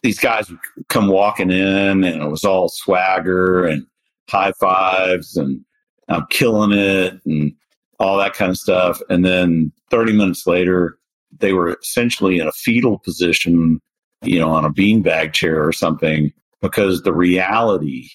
These 0.04 0.19
guys 0.19 0.50
would 0.50 0.60
come 0.89 1.08
walking 1.08 1.50
in 1.50 2.04
and 2.04 2.21
it 2.21 2.30
was 2.30 2.43
all 2.43 2.69
swagger 2.69 3.65
and 3.65 3.86
high 4.30 4.52
fives 4.60 5.36
and 5.38 5.62
I'm 6.08 6.26
killing 6.30 6.71
it 6.71 7.19
and 7.26 7.52
all 8.00 8.17
that 8.17 8.34
kind 8.34 8.52
of 8.52 8.58
stuff. 8.58 9.02
And 9.10 9.26
then 9.26 9.71
30 9.89 10.13
minutes 10.13 10.45
later, 10.45 10.97
they 11.39 11.54
were 11.54 11.78
essentially 11.82 12.39
in 12.39 12.47
a 12.47 12.52
fetal 12.52 13.00
position, 13.00 13.82
you 14.21 14.39
know, 14.39 14.52
on 14.52 14.65
a 14.65 14.69
beanbag 14.71 15.34
chair 15.34 15.65
or 15.65 15.73
something 15.73 16.32
because 16.62 17.02
the 17.02 17.13
reality 17.13 18.10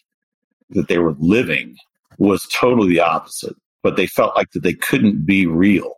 that 0.70 0.88
they 0.88 0.98
were 0.98 1.14
living 1.18 1.76
was 2.18 2.46
totally 2.48 2.88
the 2.88 3.00
opposite. 3.00 3.56
But 3.82 3.96
they 3.96 4.06
felt 4.06 4.36
like 4.36 4.52
that 4.52 4.62
they 4.62 4.74
couldn't 4.74 5.26
be 5.26 5.46
real 5.46 5.94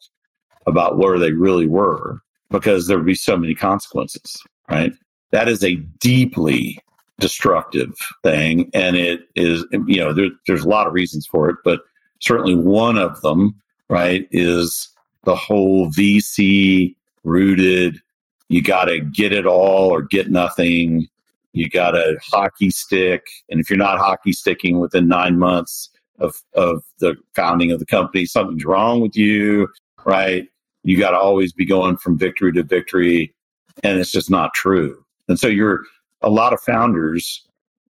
about 0.66 0.98
where 0.98 1.18
they 1.18 1.32
really 1.32 1.66
were 1.66 2.20
because 2.50 2.86
there 2.86 2.96
would 2.96 3.06
be 3.06 3.14
so 3.14 3.36
many 3.36 3.54
consequences, 3.54 4.42
right? 4.70 4.92
That 5.30 5.48
is 5.48 5.64
a 5.64 5.76
deeply 6.00 6.78
destructive 7.18 7.94
thing. 8.22 8.70
And 8.74 8.96
it 8.96 9.28
is, 9.34 9.64
you 9.86 9.98
know, 9.98 10.12
there, 10.12 10.30
there's 10.46 10.64
a 10.64 10.68
lot 10.68 10.86
of 10.86 10.92
reasons 10.92 11.26
for 11.26 11.48
it, 11.48 11.56
but 11.64 11.80
certainly 12.20 12.54
one 12.54 12.98
of 12.98 13.20
them, 13.22 13.54
right, 13.88 14.28
is 14.30 14.88
the 15.24 15.36
whole 15.36 15.90
VC 15.90 16.94
rooted, 17.24 18.00
you 18.48 18.62
got 18.62 18.84
to 18.84 19.00
get 19.00 19.32
it 19.32 19.46
all 19.46 19.90
or 19.90 20.02
get 20.02 20.30
nothing 20.30 21.08
you 21.54 21.70
got 21.70 21.94
a 21.94 22.18
hockey 22.22 22.68
stick. 22.70 23.26
And 23.48 23.60
if 23.60 23.70
you're 23.70 23.78
not 23.78 23.98
hockey 23.98 24.32
sticking 24.32 24.80
within 24.80 25.08
nine 25.08 25.38
months 25.38 25.88
of, 26.18 26.34
of 26.54 26.82
the 26.98 27.14
founding 27.34 27.70
of 27.70 27.78
the 27.78 27.86
company, 27.86 28.26
something's 28.26 28.64
wrong 28.64 29.00
with 29.00 29.16
you, 29.16 29.68
right? 30.04 30.48
You 30.84 30.98
got 30.98 31.10
to 31.10 31.18
always 31.18 31.52
be 31.52 31.66
going 31.66 31.96
from 31.96 32.18
victory 32.18 32.52
to 32.52 32.62
victory. 32.62 33.34
And 33.82 33.98
it's 33.98 34.12
just 34.12 34.30
not 34.30 34.54
true. 34.54 35.04
And 35.28 35.38
so 35.38 35.48
you're, 35.48 35.80
a 36.22 36.30
lot 36.30 36.52
of 36.52 36.60
founders 36.60 37.44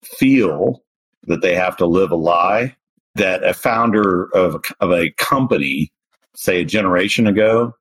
feel 0.05 0.83
that 1.26 1.40
they 1.40 1.55
have 1.55 1.76
to 1.79 1.87
live 1.87 2.11
a 2.11 2.16
lie 2.16 2.76
that 3.14 3.42
a 3.44 3.55
founder 3.55 4.24
of, 4.35 4.62
of 4.81 4.92
a 4.92 5.11
company, 5.12 5.92
say 6.35 6.61
a 6.61 6.64
generation 6.64 7.26
ago, 7.26 7.74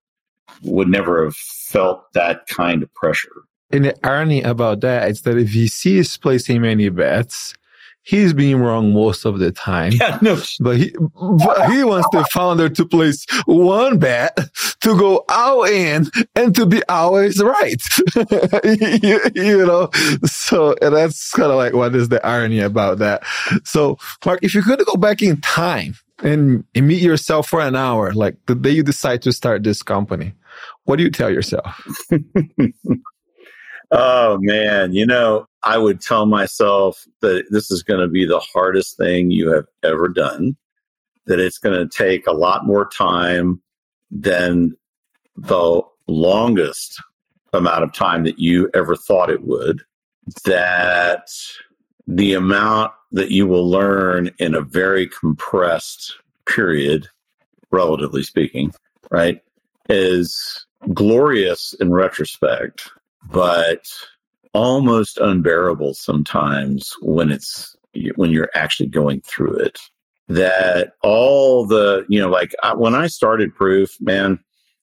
would 0.63 0.87
never 0.87 1.23
have 1.23 1.35
felt 1.35 2.11
that 2.13 2.47
kind 2.47 2.83
of 2.83 2.93
pressure. 2.93 3.43
And 3.71 3.85
the 3.85 4.07
irony 4.07 4.41
about 4.41 4.81
that 4.81 5.09
is 5.09 5.21
that 5.23 5.37
if 5.37 5.49
VC 5.49 5.97
is 5.97 6.17
placing 6.17 6.61
many 6.61 6.89
bets 6.89 7.53
he's 8.03 8.33
being 8.33 8.57
wrong 8.57 8.93
most 8.93 9.25
of 9.25 9.39
the 9.39 9.51
time. 9.51 9.91
Yeah, 9.93 10.17
no. 10.21 10.41
But 10.59 10.77
he, 10.77 10.95
but 10.99 11.71
he 11.71 11.83
wants 11.83 12.07
the 12.11 12.25
founder 12.31 12.69
to 12.69 12.85
place 12.85 13.25
one 13.45 13.99
bet 13.99 14.37
to 14.81 14.97
go 14.97 15.23
all 15.29 15.63
in 15.63 16.07
and 16.35 16.55
to 16.55 16.65
be 16.65 16.83
always 16.89 17.41
right. 17.41 17.81
you, 19.03 19.21
you, 19.35 19.65
know, 19.65 19.89
so 20.25 20.75
that's 20.81 21.31
kind 21.31 21.51
of 21.51 21.57
like 21.57 21.73
what 21.73 21.95
is 21.95 22.09
the 22.09 22.25
irony 22.25 22.59
about 22.59 22.97
that. 22.99 23.23
So, 23.63 23.97
Mark, 24.25 24.39
if 24.41 24.53
you 24.53 24.61
could 24.63 24.83
go 24.85 24.95
back 24.95 25.21
in 25.21 25.39
time 25.41 25.95
and, 26.23 26.65
and 26.75 26.87
meet 26.87 27.01
yourself 27.01 27.47
for 27.47 27.61
an 27.61 27.75
hour, 27.75 28.13
like 28.13 28.35
the 28.47 28.55
day 28.55 28.71
you 28.71 28.83
decide 28.83 29.21
to 29.23 29.31
start 29.31 29.63
this 29.63 29.81
company, 29.81 30.33
what 30.85 30.97
do 30.97 31.03
you 31.03 31.11
tell 31.11 31.29
yourself? 31.29 31.89
oh 33.91 34.37
man, 34.41 34.93
you 34.93 35.05
know, 35.05 35.47
I 35.63 35.77
would 35.77 36.01
tell 36.01 36.25
myself 36.25 37.05
that 37.21 37.45
this 37.49 37.71
is 37.71 37.83
going 37.83 38.01
to 38.01 38.07
be 38.07 38.25
the 38.25 38.39
hardest 38.39 38.97
thing 38.97 39.31
you 39.31 39.51
have 39.51 39.65
ever 39.83 40.07
done, 40.07 40.55
that 41.25 41.39
it's 41.39 41.57
going 41.57 41.77
to 41.77 41.97
take 41.97 42.27
a 42.27 42.33
lot 42.33 42.65
more 42.65 42.87
time 42.87 43.61
than 44.11 44.75
the 45.35 45.81
longest 46.07 47.01
amount 47.53 47.83
of 47.83 47.93
time 47.93 48.23
that 48.23 48.39
you 48.39 48.69
ever 48.73 48.95
thought 48.95 49.29
it 49.29 49.43
would, 49.43 49.81
that 50.45 51.27
the 52.07 52.33
amount 52.33 52.91
that 53.11 53.31
you 53.31 53.47
will 53.47 53.69
learn 53.69 54.31
in 54.39 54.53
a 54.53 54.61
very 54.61 55.07
compressed 55.07 56.15
period, 56.45 57.07
relatively 57.71 58.23
speaking, 58.23 58.71
right, 59.11 59.41
is 59.89 60.65
glorious 60.93 61.73
in 61.79 61.91
retrospect, 61.91 62.91
but 63.31 63.85
almost 64.53 65.17
unbearable 65.19 65.93
sometimes 65.93 66.93
when 67.01 67.31
it's 67.31 67.75
when 68.15 68.31
you're 68.31 68.49
actually 68.55 68.89
going 68.89 69.21
through 69.21 69.55
it 69.55 69.79
that 70.27 70.93
all 71.01 71.65
the 71.65 72.05
you 72.09 72.19
know 72.19 72.29
like 72.29 72.53
when 72.75 72.95
i 72.95 73.07
started 73.07 73.53
proof 73.55 73.95
man 73.99 74.39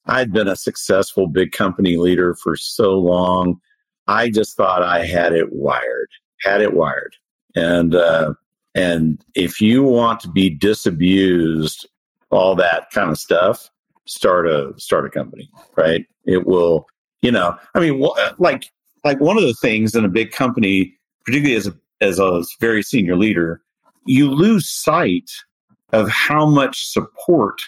i'd 0.07 0.33
been 0.33 0.49
a 0.49 0.57
successful 0.57 1.27
big 1.27 1.53
company 1.53 1.97
leader 1.97 2.35
for 2.35 2.57
so 2.57 2.93
long 2.93 3.61
i 4.07 4.31
just 4.31 4.57
thought 4.57 4.83
i 4.83 5.05
had 5.05 5.33
it 5.33 5.53
wired 5.53 6.09
had 6.43 6.61
it 6.61 6.75
wired. 6.75 7.17
And 7.55 7.95
uh 7.95 8.35
and 8.75 9.25
if 9.35 9.61
you 9.61 9.83
want 9.83 10.21
to 10.21 10.29
be 10.29 10.51
disabused 10.51 11.89
all 12.31 12.55
that 12.57 12.91
kind 12.91 13.11
of 13.11 13.19
stuff 13.19 13.71
start 14.07 14.47
a 14.47 14.73
start 14.77 15.07
a 15.07 15.11
company 15.11 15.51
right? 15.77 16.07
It 16.27 16.47
will 16.47 16.87
you 17.23 17.31
know 17.31 17.57
i 17.75 17.81
mean 17.81 18.07
like 18.39 18.71
like 19.07 19.21
one 19.21 19.39
of 19.39 19.45
the 19.45 19.55
things 19.55 19.95
in 19.95 20.05
a 20.05 20.09
big 20.09 20.33
company, 20.33 20.93
particularly 21.25 21.57
as 21.57 21.69
a, 21.69 21.75
as 22.01 22.19
a 22.19 22.43
very 22.61 22.83
senior 22.83 23.17
leader, 23.17 23.63
you 24.05 24.29
lose 24.29 24.69
sight 24.69 25.31
of 25.93 26.09
how 26.11 26.45
much 26.45 26.89
support 26.89 27.63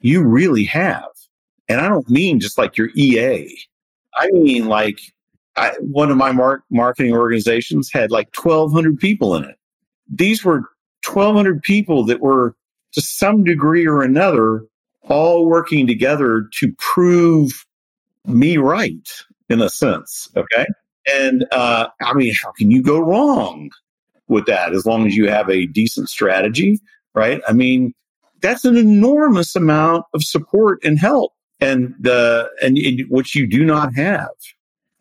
you 0.00 0.22
really 0.22 0.64
have. 0.64 1.08
And 1.68 1.80
I 1.80 1.88
don't 1.88 2.08
mean 2.10 2.40
just 2.40 2.58
like 2.58 2.76
your 2.76 2.90
EA. 2.94 3.58
I 4.18 4.28
mean 4.32 4.66
like 4.66 5.00
I, 5.56 5.72
one 5.80 6.10
of 6.10 6.16
my 6.18 6.32
mar- 6.32 6.64
marketing 6.70 7.14
organizations 7.14 7.90
had 7.90 8.10
like 8.10 8.28
1,200 8.36 8.98
people 8.98 9.34
in 9.34 9.44
it. 9.44 9.56
These 10.08 10.44
were 10.44 10.64
1,200 11.06 11.62
people 11.62 12.04
that 12.04 12.20
were 12.20 12.54
to 12.92 13.00
some 13.00 13.44
degree 13.44 13.86
or 13.86 14.02
another 14.02 14.66
all 15.08 15.46
working 15.46 15.86
together 15.86 16.48
to 16.58 16.72
prove 16.78 17.64
me 18.26 18.56
right 18.56 19.08
in 19.48 19.60
a 19.60 19.68
sense. 19.70 20.28
Okay. 20.36 20.66
And 21.12 21.46
uh, 21.52 21.88
I 22.00 22.14
mean, 22.14 22.34
how 22.42 22.52
can 22.52 22.70
you 22.70 22.82
go 22.82 23.00
wrong 23.00 23.70
with 24.28 24.46
that 24.46 24.72
as 24.72 24.86
long 24.86 25.06
as 25.06 25.16
you 25.16 25.28
have 25.28 25.48
a 25.50 25.66
decent 25.66 26.08
strategy, 26.08 26.80
right? 27.14 27.42
I 27.48 27.52
mean, 27.52 27.92
that's 28.40 28.64
an 28.64 28.76
enormous 28.76 29.54
amount 29.56 30.04
of 30.14 30.22
support 30.22 30.82
and 30.84 30.98
help, 30.98 31.32
and 31.60 31.94
the 32.00 32.48
and, 32.60 32.76
and 32.76 33.02
which 33.08 33.34
you 33.34 33.46
do 33.46 33.64
not 33.64 33.94
have 33.94 34.30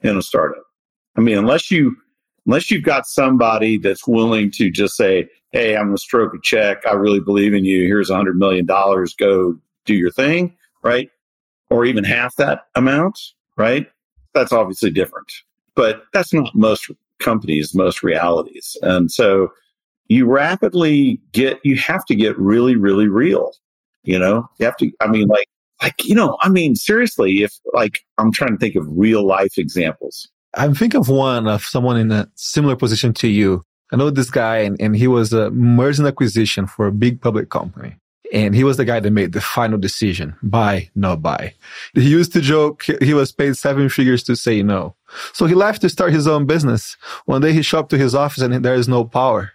in 0.01 0.17
a 0.17 0.21
startup. 0.21 0.63
I 1.15 1.21
mean, 1.21 1.37
unless 1.37 1.71
you 1.71 1.95
unless 2.45 2.71
you've 2.71 2.83
got 2.83 3.05
somebody 3.05 3.77
that's 3.77 4.07
willing 4.07 4.51
to 4.51 4.69
just 4.69 4.95
say, 4.95 5.27
"Hey, 5.51 5.75
I'm 5.75 5.85
going 5.85 5.97
to 5.97 6.01
stroke 6.01 6.33
a 6.33 6.39
check. 6.43 6.85
I 6.87 6.93
really 6.93 7.19
believe 7.19 7.53
in 7.53 7.65
you. 7.65 7.85
Here's 7.85 8.09
a 8.09 8.15
hundred 8.15 8.37
million 8.37 8.65
dollars. 8.65 9.15
Go 9.15 9.57
do 9.85 9.95
your 9.95 10.11
thing," 10.11 10.55
right? 10.83 11.09
Or 11.71 11.85
even 11.85 12.03
half 12.03 12.35
that 12.35 12.67
amount, 12.75 13.17
right? 13.57 13.89
That's 14.33 14.51
obviously 14.51 14.91
different 14.91 15.31
but 15.75 16.03
that's 16.13 16.33
not 16.33 16.53
most 16.55 16.89
companies, 17.19 17.73
most 17.73 18.03
realities. 18.03 18.77
And 18.81 19.11
so 19.11 19.51
you 20.07 20.25
rapidly 20.25 21.19
get, 21.31 21.59
you 21.63 21.75
have 21.77 22.05
to 22.05 22.15
get 22.15 22.37
really, 22.37 22.75
really 22.75 23.07
real. 23.07 23.53
You 24.03 24.19
know, 24.19 24.49
you 24.59 24.65
have 24.65 24.77
to, 24.77 24.91
I 24.99 25.07
mean, 25.07 25.27
like, 25.27 25.47
like, 25.81 26.05
you 26.05 26.15
know, 26.15 26.37
I 26.41 26.49
mean, 26.49 26.75
seriously, 26.75 27.43
if 27.43 27.53
like, 27.73 28.03
I'm 28.17 28.31
trying 28.31 28.51
to 28.51 28.57
think 28.57 28.75
of 28.75 28.85
real 28.87 29.25
life 29.25 29.57
examples. 29.57 30.29
I'm 30.55 30.75
thinking 30.75 30.99
of 30.99 31.09
one 31.09 31.47
of 31.47 31.63
someone 31.63 31.97
in 31.97 32.11
a 32.11 32.27
similar 32.35 32.75
position 32.75 33.13
to 33.15 33.27
you. 33.27 33.63
I 33.93 33.95
know 33.95 34.09
this 34.09 34.29
guy 34.29 34.57
and, 34.57 34.79
and 34.79 34.95
he 34.95 35.07
was 35.07 35.33
uh, 35.33 35.47
a 35.47 35.51
merger 35.51 36.01
and 36.01 36.07
acquisition 36.07 36.65
for 36.65 36.87
a 36.87 36.91
big 36.91 37.21
public 37.21 37.49
company. 37.49 37.95
And 38.31 38.55
he 38.55 38.63
was 38.63 38.77
the 38.77 38.85
guy 38.85 38.99
that 38.99 39.11
made 39.11 39.33
the 39.33 39.41
final 39.41 39.77
decision, 39.77 40.35
buy, 40.41 40.89
no 40.95 41.17
buy. 41.17 41.53
He 41.93 42.09
used 42.09 42.31
to 42.33 42.41
joke 42.41 42.83
he 43.01 43.13
was 43.13 43.31
paid 43.31 43.57
seven 43.57 43.89
figures 43.89 44.23
to 44.23 44.35
say 44.35 44.63
no. 44.63 44.95
So 45.33 45.45
he 45.45 45.55
left 45.55 45.81
to 45.81 45.89
start 45.89 46.13
his 46.13 46.27
own 46.27 46.45
business. 46.45 46.95
One 47.25 47.41
day 47.41 47.51
he 47.51 47.61
showed 47.61 47.79
up 47.79 47.89
to 47.89 47.97
his 47.97 48.15
office 48.15 48.41
and 48.41 48.63
there 48.63 48.75
is 48.75 48.87
no 48.87 49.03
power. 49.03 49.51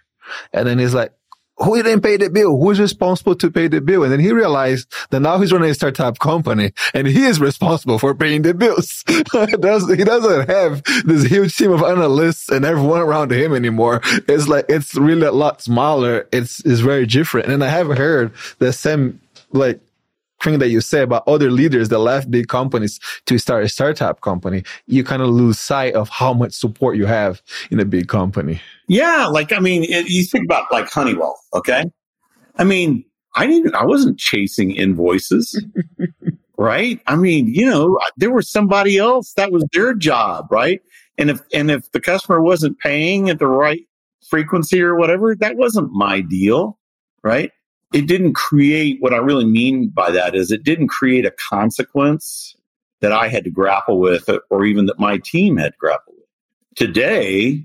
And 0.53 0.67
then 0.67 0.77
he's 0.77 0.93
like, 0.93 1.11
who 1.57 1.81
didn't 1.81 2.01
pay 2.01 2.17
the 2.17 2.29
bill? 2.29 2.57
Who's 2.57 2.79
responsible 2.79 3.35
to 3.35 3.49
pay 3.49 3.67
the 3.67 3.81
bill? 3.81 4.03
And 4.03 4.11
then 4.11 4.19
he 4.19 4.31
realized 4.31 4.87
that 5.09 5.21
now 5.21 5.39
he's 5.39 5.51
running 5.51 5.69
a 5.69 5.73
startup 5.73 6.19
company 6.19 6.73
and 6.93 7.07
he 7.07 7.23
is 7.23 7.39
responsible 7.39 7.97
for 7.97 8.13
paying 8.13 8.43
the 8.43 8.53
bills. 8.53 9.03
he 9.07 10.03
doesn't 10.03 10.49
have 10.49 10.83
this 11.05 11.23
huge 11.23 11.55
team 11.55 11.71
of 11.71 11.81
analysts 11.83 12.49
and 12.49 12.63
everyone 12.63 13.01
around 13.01 13.31
him 13.31 13.53
anymore. 13.53 14.01
It's 14.27 14.47
like, 14.47 14.65
it's 14.69 14.95
really 14.95 15.25
a 15.25 15.31
lot 15.31 15.61
smaller. 15.61 16.27
It's, 16.31 16.63
it's 16.65 16.81
very 16.81 17.05
different. 17.05 17.47
And 17.47 17.63
I 17.63 17.69
have 17.69 17.87
heard 17.87 18.33
the 18.59 18.71
same, 18.71 19.19
like, 19.51 19.79
thing 20.41 20.59
that 20.59 20.69
you 20.69 20.81
say 20.81 21.01
about 21.01 21.27
other 21.27 21.51
leaders 21.51 21.89
that 21.89 21.99
left 21.99 22.29
big 22.29 22.47
companies 22.47 22.99
to 23.25 23.37
start 23.37 23.63
a 23.63 23.69
startup 23.69 24.21
company, 24.21 24.63
you 24.85 25.03
kind 25.03 25.21
of 25.21 25.29
lose 25.29 25.59
sight 25.59 25.93
of 25.95 26.09
how 26.09 26.33
much 26.33 26.53
support 26.53 26.97
you 26.97 27.05
have 27.05 27.41
in 27.71 27.79
a 27.79 27.85
big 27.85 28.07
company. 28.07 28.61
Yeah, 28.87 29.27
like 29.27 29.51
I 29.51 29.59
mean, 29.59 29.83
it, 29.83 30.09
you 30.09 30.23
think 30.23 30.45
about 30.45 30.71
like 30.71 30.89
Honeywell, 30.89 31.39
okay? 31.53 31.85
I 32.57 32.63
mean, 32.63 33.03
I 33.35 33.45
didn't, 33.47 33.75
I 33.75 33.85
wasn't 33.85 34.17
chasing 34.17 34.71
invoices, 34.71 35.63
right? 36.57 36.99
I 37.07 37.15
mean, 37.15 37.53
you 37.53 37.65
know, 37.65 37.99
there 38.17 38.31
was 38.31 38.49
somebody 38.49 38.97
else 38.97 39.33
that 39.33 39.51
was 39.51 39.65
their 39.73 39.93
job, 39.93 40.47
right? 40.51 40.81
And 41.17 41.29
if 41.29 41.41
and 41.53 41.71
if 41.71 41.91
the 41.91 42.01
customer 42.01 42.41
wasn't 42.41 42.79
paying 42.79 43.29
at 43.29 43.39
the 43.39 43.47
right 43.47 43.81
frequency 44.29 44.81
or 44.81 44.95
whatever, 44.95 45.35
that 45.35 45.55
wasn't 45.55 45.91
my 45.91 46.21
deal, 46.21 46.77
right? 47.23 47.51
It 47.93 48.07
didn't 48.07 48.33
create 48.33 48.97
what 48.99 49.13
I 49.13 49.17
really 49.17 49.45
mean 49.45 49.87
by 49.87 50.11
that 50.11 50.35
is 50.35 50.51
it 50.51 50.63
didn't 50.63 50.89
create 50.89 51.25
a 51.25 51.33
consequence 51.49 52.55
that 52.99 53.11
I 53.11 53.27
had 53.27 53.43
to 53.45 53.49
grapple 53.49 53.99
with 53.99 54.29
or 54.49 54.65
even 54.65 54.87
that 54.87 54.99
my 54.99 55.17
team 55.17 55.57
had 55.57 55.77
grappled 55.77 56.17
with. 56.17 56.27
Today, 56.75 57.63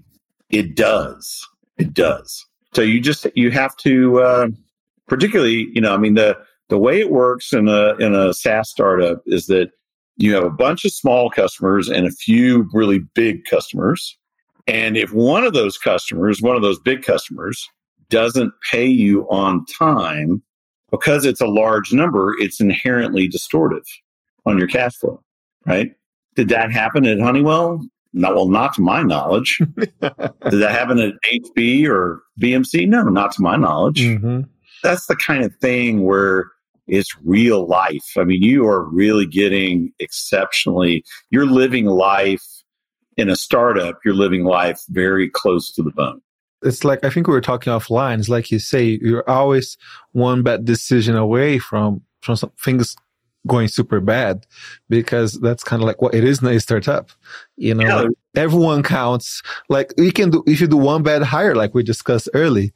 it 0.51 0.77
does. 0.77 1.49
It 1.79 1.93
does. 1.93 2.47
So 2.73 2.83
you 2.83 3.01
just 3.01 3.27
you 3.35 3.51
have 3.51 3.77
to, 3.79 4.21
uh, 4.21 4.49
particularly, 5.09 5.69
you 5.75 5.81
know, 5.81 5.95
I 5.95 5.97
mean 5.97 6.15
the 6.15 6.39
the 6.69 6.79
way 6.79 7.01
it 7.01 7.11
works 7.11 7.53
in 7.53 7.69
a 7.69 7.97
in 7.97 8.15
a 8.15 8.33
SaaS 8.33 8.71
startup 8.71 9.23
is 9.27 9.47
that 9.47 9.71
you 10.17 10.35
have 10.35 10.45
a 10.45 10.51
bunch 10.51 10.85
of 10.85 10.93
small 10.93 11.31
customers 11.31 11.89
and 11.89 12.07
a 12.07 12.11
few 12.11 12.69
really 12.73 13.01
big 13.15 13.45
customers. 13.45 14.17
And 14.67 14.97
if 14.97 15.13
one 15.13 15.45
of 15.45 15.55
those 15.55 15.77
customers, 15.77 16.41
one 16.41 16.55
of 16.55 16.63
those 16.63 16.79
big 16.79 17.03
customers, 17.03 17.69
doesn't 18.13 18.53
pay 18.71 18.87
you 18.87 19.23
on 19.31 19.65
time, 19.65 20.43
because 20.93 21.25
it's 21.25 21.41
a 21.41 21.47
large 21.47 21.93
number, 21.93 22.35
it's 22.39 22.61
inherently 22.61 23.29
distortive 23.29 23.87
on 24.47 24.59
your 24.59 24.69
cash 24.69 24.95
flow, 24.97 25.21
right? 25.67 25.93
Did 26.37 26.51
that 26.51 26.71
happen 26.71 27.07
at 27.07 27.19
Honeywell? 27.19 27.85
Not 28.13 28.35
well, 28.35 28.49
not 28.49 28.75
to 28.75 28.83
my 28.83 29.03
knowledge. 29.03 29.59
Did 29.79 30.01
that 30.01 30.71
happen 30.71 30.99
at 30.99 31.15
HP 31.25 31.89
or 31.89 32.23
BMC? 32.41 32.87
No, 32.87 33.05
not 33.05 33.33
to 33.33 33.43
my 33.43 33.57
knowledge. 33.57 34.03
Mm-hmm. 34.03 34.43
That's 34.83 35.07
the 35.07 35.17
kind 35.17 35.45
of 35.45 35.57
thing 35.57 36.03
where 36.05 36.51
it's 36.87 37.17
real 37.25 37.67
life. 37.67 38.05
I 38.19 38.25
mean, 38.25 38.43
you 38.43 38.67
are 38.67 38.85
really 38.85 39.27
getting 39.27 39.93
exceptionally, 39.99 41.05
you're 41.31 41.47
living 41.47 41.87
life 41.87 42.45
in 43.17 43.31
a 43.31 43.37
startup, 43.37 43.99
you're 44.05 44.15
living 44.15 44.45
life 44.45 44.81
very 44.91 45.31
close 45.31 45.73
to 45.73 45.83
the 45.83 45.91
bone. 45.91 46.21
It's 46.63 46.85
like, 46.85 47.05
I 47.05 47.11
think 47.11 47.27
we 47.27 47.33
were 47.33 47.41
talking 47.41 47.73
offline. 47.73 48.19
It's 48.19 48.29
like 48.29 48.51
you 48.51 48.59
say, 48.59 48.99
you're 49.03 49.29
always 49.29 49.77
one 50.13 50.43
bad 50.43 50.65
decision 50.65 51.17
away 51.17 51.59
from, 51.59 52.03
from 52.21 52.37
some 52.37 52.53
things 52.59 52.97
going 53.47 53.67
super 53.67 53.99
bad 54.01 54.47
because 54.89 55.33
that's 55.41 55.65
kind 55.65 55.83
of 55.83 55.87
like 55.87 56.01
what 56.01 56.15
it 56.15 56.23
is 56.25 56.41
in 56.41 56.49
a 56.49 56.61
startup. 56.61 57.11
You 57.57 57.75
know, 57.75 57.85
Yeah. 57.87 57.97
like 58.03 58.11
everyone 58.37 58.83
counts. 58.83 59.43
Like 59.69 59.93
you 59.97 60.13
can 60.13 60.31
do, 60.31 60.45
if 60.47 60.61
you 60.61 60.69
do 60.69 60.77
one 60.77 61.03
bad 61.03 61.23
hire, 61.23 61.55
like 61.57 61.75
we 61.75 61.83
discussed 61.83 62.29
early, 62.35 62.73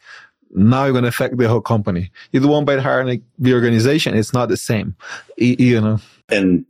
now 0.51 0.85
you're 0.85 0.92
going 0.92 1.03
to 1.05 1.09
affect 1.09 1.37
the 1.37 1.49
whole 1.49 1.61
company. 1.61 2.11
You 2.33 2.40
do 2.40 2.49
one 2.49 2.64
bad 2.64 2.81
hire 2.81 3.01
in 3.01 3.07
like, 3.07 3.22
the 3.38 3.55
organization, 3.55 4.16
it's 4.16 4.33
not 4.33 4.49
the 4.49 4.57
same. 4.57 4.96
Y- 5.38 5.57
You 5.59 5.81
know, 5.81 5.99
And 6.29 6.64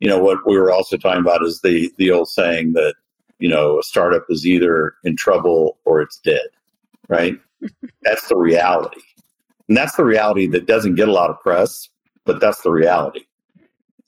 you 0.00 0.08
know 0.08 0.18
what 0.18 0.38
we 0.46 0.56
were 0.58 0.70
also 0.70 0.96
talking 0.96 1.20
about 1.20 1.42
is 1.42 1.60
the 1.62 1.90
the 1.96 2.10
old 2.10 2.28
saying 2.28 2.72
that 2.74 2.94
you 3.38 3.48
know 3.48 3.78
a 3.78 3.82
startup 3.82 4.24
is 4.28 4.46
either 4.46 4.94
in 5.04 5.16
trouble 5.16 5.78
or 5.84 6.00
it's 6.02 6.18
dead, 6.18 6.48
right? 7.08 7.38
that's 8.02 8.28
the 8.28 8.36
reality, 8.36 9.00
and 9.68 9.76
that's 9.76 9.96
the 9.96 10.04
reality 10.04 10.46
that 10.48 10.66
doesn't 10.66 10.94
get 10.94 11.08
a 11.08 11.12
lot 11.12 11.30
of 11.30 11.40
press, 11.40 11.88
but 12.24 12.40
that's 12.40 12.62
the 12.62 12.70
reality. 12.70 13.24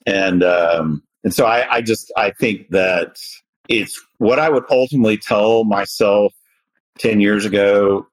And 0.07 0.43
um, 0.43 1.03
and 1.25 1.35
so 1.35 1.47
I, 1.47 1.77
I 1.77 1.81
just 1.83 2.13
I 2.17 2.31
think 2.31 2.71
that 2.71 3.17
it's 3.69 4.01
what 4.19 4.39
I 4.39 4.49
would 4.49 4.65
ultimately 4.71 5.19
tell 5.19 5.65
myself 5.65 6.33
ten 6.99 7.21
years 7.21 7.45
ago, 7.45 8.07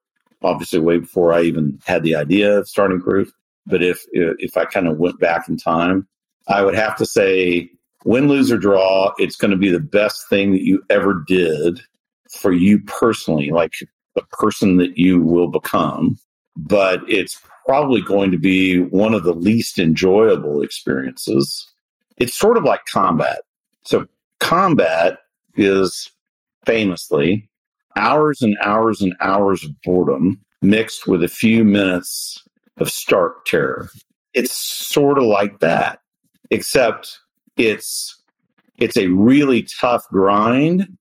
obviously 0.43 0.79
way 0.79 0.97
before 0.99 1.33
I 1.33 1.41
even 1.43 1.79
had 1.85 2.03
the 2.03 2.15
idea 2.15 2.59
of 2.59 2.67
starting 2.67 3.01
Proof. 3.01 3.31
But 3.65 3.83
if 3.83 4.05
if 4.11 4.57
I 4.57 4.65
kind 4.65 4.87
of 4.87 4.97
went 4.97 5.19
back 5.19 5.47
in 5.47 5.57
time, 5.57 6.07
I 6.47 6.63
would 6.63 6.75
have 6.75 6.95
to 6.97 7.05
say 7.05 7.69
win, 8.05 8.27
lose, 8.27 8.51
or 8.51 8.57
draw, 8.57 9.13
it's 9.17 9.35
going 9.35 9.51
to 9.51 9.57
be 9.57 9.69
the 9.69 9.79
best 9.79 10.29
thing 10.29 10.53
that 10.53 10.63
you 10.63 10.83
ever 10.89 11.23
did 11.27 11.81
for 12.31 12.51
you 12.51 12.79
personally, 12.79 13.49
like 13.51 13.73
the 14.17 14.25
person 14.37 14.77
that 14.77 14.97
you 14.97 15.21
will 15.21 15.47
become. 15.47 16.17
But 16.55 17.01
it's 17.07 17.39
probably 17.65 18.01
going 18.01 18.31
to 18.31 18.39
be 18.39 18.79
one 18.79 19.13
of 19.13 19.23
the 19.23 19.33
least 19.33 19.77
enjoyable 19.77 20.61
experiences. 20.61 21.67
It's 22.17 22.35
sort 22.35 22.57
of 22.57 22.63
like 22.63 22.85
combat. 22.85 23.41
So, 23.83 24.07
combat 24.39 25.19
is 25.55 26.11
famously 26.65 27.49
hours 27.95 28.41
and 28.41 28.57
hours 28.63 29.01
and 29.01 29.15
hours 29.21 29.63
of 29.63 29.71
boredom 29.83 30.39
mixed 30.61 31.07
with 31.07 31.23
a 31.23 31.27
few 31.27 31.63
minutes 31.63 32.43
of 32.77 32.89
stark 32.89 33.45
terror. 33.45 33.89
It's 34.33 34.53
sort 34.53 35.17
of 35.17 35.23
like 35.23 35.59
that 35.59 35.99
except 36.49 37.19
it's 37.55 38.15
it's 38.77 38.97
a 38.97 39.07
really 39.07 39.67
tough 39.79 40.07
grind 40.09 40.97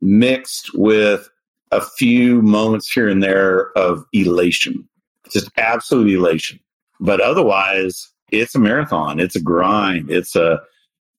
mixed 0.00 0.70
with 0.74 1.28
a 1.70 1.80
few 1.80 2.42
moments 2.42 2.90
here 2.90 3.08
and 3.08 3.22
there 3.22 3.70
of 3.78 4.04
elation 4.12 4.86
just 5.32 5.50
absolute 5.56 6.10
elation. 6.10 6.58
But 6.98 7.20
otherwise 7.20 8.08
it's 8.32 8.54
a 8.54 8.58
marathon. 8.58 9.20
It's 9.20 9.36
a 9.36 9.40
grind. 9.40 10.10
It's 10.10 10.34
a 10.36 10.60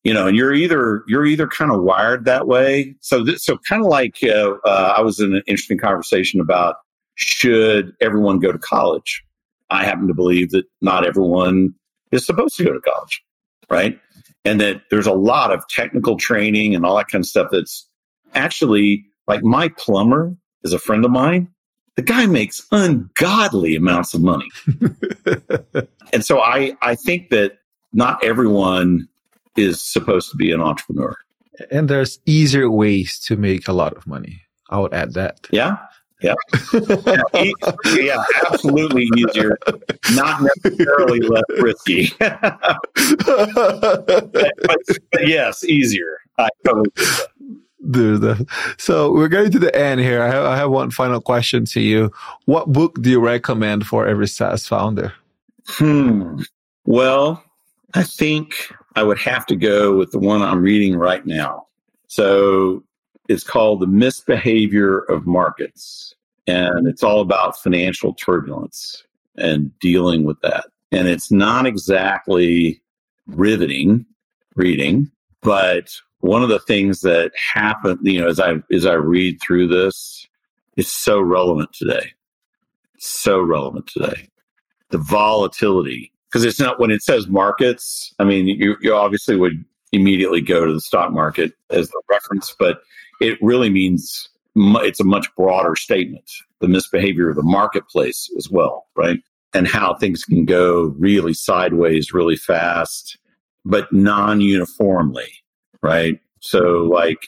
you 0.04 0.14
know 0.14 0.28
and 0.28 0.36
you're 0.36 0.54
either 0.54 1.04
you're 1.08 1.26
either 1.26 1.48
kind 1.48 1.72
of 1.72 1.82
wired 1.82 2.26
that 2.26 2.48
way. 2.48 2.96
So 3.02 3.24
th- 3.24 3.40
so 3.40 3.58
kind 3.58 3.82
of 3.82 3.88
like 3.88 4.18
uh, 4.24 4.56
uh, 4.66 4.96
i 4.98 5.02
was 5.02 5.20
in 5.20 5.34
an 5.34 5.44
interesting 5.48 5.78
conversation 5.78 6.42
about 6.42 6.78
should 7.16 7.94
everyone 8.02 8.40
go 8.40 8.52
to 8.52 8.60
college? 8.60 9.24
I 9.70 9.86
happen 9.86 10.08
to 10.08 10.14
believe 10.14 10.52
that 10.52 10.66
not 10.82 11.06
everyone 11.06 11.74
is 12.12 12.26
supposed 12.26 12.58
to 12.58 12.66
go 12.66 12.74
to 12.74 12.82
college 12.82 13.24
right? 13.72 13.98
And 14.44 14.60
that 14.60 14.84
there's 14.92 15.08
a 15.08 15.14
lot 15.14 15.52
of 15.52 15.68
technical 15.70 16.18
training 16.18 16.76
and 16.76 16.86
all 16.86 16.98
that 16.98 17.08
kind 17.08 17.24
of 17.24 17.28
stuff 17.28 17.48
that's 17.52 17.88
actually 18.36 19.06
like 19.28 19.44
my 19.44 19.70
plumber 19.70 20.36
is 20.64 20.74
a 20.74 20.80
friend 20.80 21.06
of 21.06 21.12
mine. 21.12 21.48
The 21.96 22.02
guy 22.02 22.26
makes 22.26 22.66
ungodly 22.72 23.76
amounts 23.76 24.14
of 24.14 24.22
money. 24.22 24.50
and 26.14 26.24
so 26.24 26.40
I, 26.40 26.74
I 26.82 26.96
think 26.96 27.30
that 27.30 27.60
not 27.94 28.24
everyone 28.24 29.08
is 29.58 29.82
supposed 29.82 30.32
to 30.32 30.38
be 30.38 30.52
an 30.52 30.62
entrepreneur. 30.62 31.16
and 31.70 31.90
there's 31.90 32.20
easier 32.26 32.72
ways 32.72 33.20
to 33.20 33.36
make 33.36 33.68
a 33.68 33.74
lot 33.74 33.96
of 33.98 34.08
money. 34.08 34.42
I 34.70 34.80
would 34.80 34.94
add 34.94 35.14
that. 35.16 35.48
Yeah. 35.52 35.78
Yeah. 36.22 36.36
yeah, 36.72 37.22
e- 37.44 37.54
yeah, 37.96 38.24
absolutely 38.52 39.08
easier, 39.18 39.58
not 40.14 40.40
necessarily 40.64 41.20
less 41.20 41.44
risky. 41.60 42.12
but, 42.20 42.46
but 45.12 45.28
yes, 45.28 45.64
easier. 45.64 46.18
I 46.38 46.50
totally 46.64 46.92
So 48.78 49.12
we're 49.12 49.28
getting 49.28 49.52
to 49.52 49.60
the 49.60 49.76
end 49.76 50.02
here. 50.02 50.22
I 50.22 50.28
have, 50.28 50.46
I 50.46 50.56
have 50.58 50.70
one 50.70 50.92
final 50.92 51.22
question 51.22 51.66
to 51.66 51.82
you. 51.82 52.12
What 52.46 52.72
book 52.72 53.02
do 53.02 53.10
you 53.10 53.20
recommend 53.20 53.88
for 53.88 54.08
every 54.08 54.28
SaaS 54.28 54.68
founder? 54.68 55.14
Hmm. 55.68 56.42
Well, 56.86 57.44
I 57.94 58.04
think 58.04 58.72
I 58.96 59.04
would 59.04 59.20
have 59.20 59.46
to 59.48 59.56
go 59.56 59.98
with 59.98 60.12
the 60.12 60.20
one 60.20 60.42
I'm 60.42 60.62
reading 60.62 60.96
right 60.96 61.26
now. 61.26 61.68
So 62.08 62.84
it's 63.30 63.44
called 63.44 63.80
The 63.80 63.88
Misbehavior 63.88 65.00
of 65.00 65.26
Markets, 65.26 66.16
and 66.48 66.88
it's 66.88 67.04
all 67.04 67.22
about 67.22 67.60
financial 67.60 68.14
turbulence 68.14 69.04
and 69.38 69.78
dealing 69.80 70.24
with 70.24 70.40
that. 70.42 70.66
And 70.92 71.08
it's 71.08 71.32
not 71.32 71.66
exactly 71.66 72.82
riveting 73.28 74.06
reading, 74.56 75.10
but 75.42 75.96
one 76.22 76.44
of 76.44 76.50
the 76.50 76.60
things 76.60 77.02
that 77.02 77.32
happened, 77.54 78.00
you 78.04 78.20
know, 78.20 78.28
as 78.28 78.40
I 78.40 78.56
as 78.72 78.86
I 78.86 78.94
read 78.94 79.40
through 79.42 79.68
this, 79.68 80.28
is 80.78 80.92
so 80.92 81.20
relevant 81.20 81.74
today. 81.74 82.14
So 82.98 83.42
relevant 83.42 83.88
today. 83.88 84.30
The 84.90 84.98
volatility 84.98 86.12
because 86.32 86.46
it's 86.46 86.60
not 86.60 86.80
when 86.80 86.92
it 86.92 87.02
says 87.02 87.28
markets 87.28 88.14
i 88.20 88.24
mean 88.24 88.48
you, 88.48 88.76
you 88.82 88.94
obviously 88.94 89.36
would 89.36 89.64
immediately 89.92 90.42
go 90.42 90.66
to 90.66 90.74
the 90.74 90.82
stock 90.82 91.12
market 91.12 91.54
as 91.70 91.90
the 91.90 92.02
reference 92.10 92.56
but 92.58 92.82
it 93.20 93.38
really 93.42 93.70
means 93.70 94.30
it's 94.56 95.00
a 95.00 95.06
much 95.06 95.28
broader 95.36 95.76
statement 95.76 96.30
the 96.60 96.68
misbehavior 96.68 97.30
of 97.30 97.36
the 97.36 97.44
marketplace 97.44 98.30
as 98.38 98.50
well 98.50 98.88
right? 98.96 99.20
And 99.54 99.68
how 99.68 99.96
things 99.96 100.24
can 100.24 100.46
go 100.46 100.96
really 100.98 101.34
sideways 101.34 102.14
really 102.14 102.38
fast 102.38 103.18
but 103.66 103.92
non-uniformly 103.92 105.41
right 105.82 106.20
so 106.40 106.84
like 106.84 107.28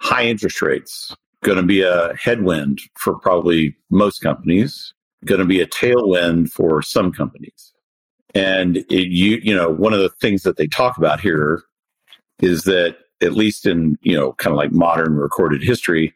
high 0.00 0.24
interest 0.24 0.60
rates 0.62 1.14
going 1.42 1.58
to 1.58 1.62
be 1.62 1.82
a 1.82 2.14
headwind 2.16 2.80
for 2.98 3.18
probably 3.18 3.76
most 3.90 4.20
companies 4.20 4.94
going 5.24 5.40
to 5.40 5.46
be 5.46 5.60
a 5.60 5.66
tailwind 5.66 6.50
for 6.50 6.82
some 6.82 7.12
companies. 7.12 7.72
And 8.34 8.78
it, 8.78 9.08
you, 9.08 9.38
you 9.42 9.54
know, 9.54 9.70
one 9.70 9.92
of 9.92 10.00
the 10.00 10.10
things 10.20 10.42
that 10.42 10.56
they 10.56 10.66
talk 10.66 10.96
about 10.96 11.20
here 11.20 11.62
is 12.40 12.64
that 12.64 12.96
at 13.22 13.32
least 13.32 13.66
in, 13.66 13.96
you 14.02 14.16
know, 14.16 14.32
kind 14.34 14.52
of 14.52 14.58
like 14.58 14.72
modern 14.72 15.14
recorded 15.14 15.62
history, 15.62 16.14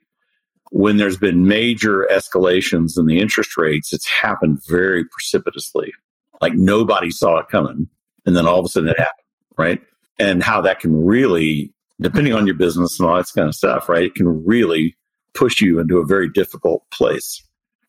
when 0.70 0.96
there's 0.96 1.16
been 1.16 1.46
major 1.46 2.06
escalations 2.10 2.98
in 2.98 3.06
the 3.06 3.18
interest 3.18 3.56
rates, 3.56 3.92
it's 3.92 4.08
happened 4.08 4.58
very 4.68 5.04
precipitously. 5.04 5.92
Like 6.40 6.54
nobody 6.54 7.10
saw 7.10 7.38
it 7.38 7.48
coming. 7.48 7.88
And 8.26 8.36
then 8.36 8.46
all 8.46 8.58
of 8.58 8.66
a 8.66 8.68
sudden 8.68 8.90
it 8.90 8.98
happened, 8.98 9.24
right? 9.56 9.80
And 10.18 10.42
how 10.42 10.60
that 10.62 10.80
can 10.80 11.04
really, 11.04 11.72
depending 12.00 12.34
on 12.34 12.46
your 12.46 12.56
business 12.56 12.98
and 12.98 13.08
all 13.08 13.16
that 13.16 13.26
kind 13.34 13.48
of 13.48 13.54
stuff, 13.54 13.88
right? 13.88 14.04
It 14.04 14.14
can 14.14 14.44
really 14.44 14.96
push 15.34 15.60
you 15.60 15.78
into 15.78 15.98
a 15.98 16.06
very 16.06 16.28
difficult 16.28 16.82
place. 16.90 17.42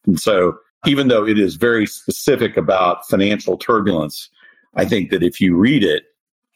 And 0.06 0.20
so, 0.20 0.58
even 0.86 1.10
though 1.10 1.28
it 1.28 1.38
is 1.38 1.56
very 1.56 1.86
specific 1.86 2.56
about 2.56 3.08
financial 3.10 3.58
turbulence, 3.58 4.30
I 4.76 4.86
think 4.86 5.10
that 5.10 5.24
if 5.24 5.42
you 5.42 5.58
read 5.58 5.84
it 5.84 6.04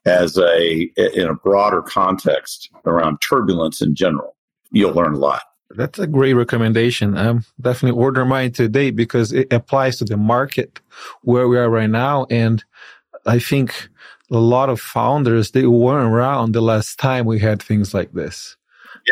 as 0.06 0.38
a 0.38 0.92
in 0.98 1.28
a 1.28 1.34
broader 1.34 1.82
context 1.82 2.70
around 2.86 3.20
turbulence 3.22 3.82
in 3.82 3.96
general, 3.96 4.36
you'll 4.72 4.94
learn 4.94 5.14
a 5.14 5.18
lot. 5.18 5.44
That's 5.76 6.00
a 6.00 6.08
great 6.08 6.34
recommendation. 6.34 7.18
I'm 7.18 7.46
definitely 7.60 8.00
order 8.00 8.26
mine 8.26 8.52
today 8.52 8.92
because 8.92 9.32
it 9.34 9.52
applies 9.52 9.98
to 9.98 10.06
the 10.06 10.18
market 10.18 10.80
where 11.22 11.48
we 11.48 11.58
are 11.58 11.70
right 11.70 11.90
now. 11.90 12.28
And 12.30 12.64
I 13.26 13.40
think 13.40 13.90
a 14.32 14.38
lot 14.38 14.70
of 14.70 14.80
founders, 14.80 15.52
they 15.52 15.66
weren't 15.66 16.14
around 16.14 16.54
the 16.54 16.62
last 16.62 17.00
time 17.00 17.26
we 17.26 17.40
had 17.40 17.62
things 17.62 17.94
like 17.94 18.14
this. 18.14 18.58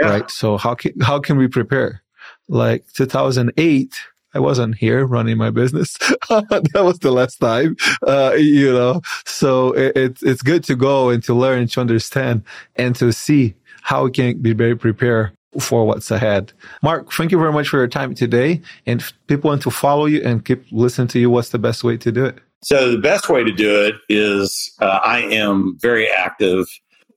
Right. 0.09 0.31
So 0.31 0.57
how 0.57 0.75
can, 0.75 0.99
how 1.01 1.19
can 1.19 1.37
we 1.37 1.47
prepare? 1.47 2.01
Like 2.47 2.85
2008, 2.93 3.95
I 4.33 4.39
wasn't 4.39 4.77
here 4.77 5.05
running 5.05 5.37
my 5.37 5.49
business. 5.49 5.97
that 6.29 6.71
was 6.75 6.99
the 6.99 7.11
last 7.11 7.37
time, 7.37 7.75
uh, 8.07 8.33
you 8.37 8.71
know. 8.71 9.01
So 9.25 9.73
it, 9.73 9.97
it's 9.97 10.23
it's 10.23 10.41
good 10.41 10.63
to 10.65 10.75
go 10.75 11.09
and 11.09 11.21
to 11.23 11.33
learn, 11.33 11.67
to 11.67 11.81
understand, 11.81 12.43
and 12.75 12.95
to 12.95 13.11
see 13.11 13.55
how 13.81 14.05
we 14.05 14.11
can 14.11 14.37
be 14.41 14.53
very 14.53 14.77
prepared 14.77 15.33
for 15.59 15.85
what's 15.85 16.09
ahead. 16.11 16.53
Mark, 16.81 17.11
thank 17.11 17.31
you 17.31 17.37
very 17.37 17.51
much 17.51 17.67
for 17.67 17.77
your 17.77 17.87
time 17.87 18.15
today. 18.15 18.61
And 18.85 19.01
if 19.01 19.11
people 19.27 19.49
want 19.49 19.63
to 19.63 19.71
follow 19.71 20.05
you 20.05 20.21
and 20.23 20.45
keep 20.45 20.63
listening 20.71 21.09
to 21.09 21.19
you, 21.19 21.29
what's 21.29 21.49
the 21.49 21.59
best 21.59 21.83
way 21.83 21.97
to 21.97 22.11
do 22.11 22.25
it? 22.25 22.39
So 22.63 22.91
the 22.91 22.99
best 22.99 23.27
way 23.27 23.43
to 23.43 23.51
do 23.51 23.83
it 23.83 23.95
is 24.07 24.71
uh, 24.79 24.99
I 25.03 25.21
am 25.21 25.77
very 25.79 26.09
active, 26.09 26.67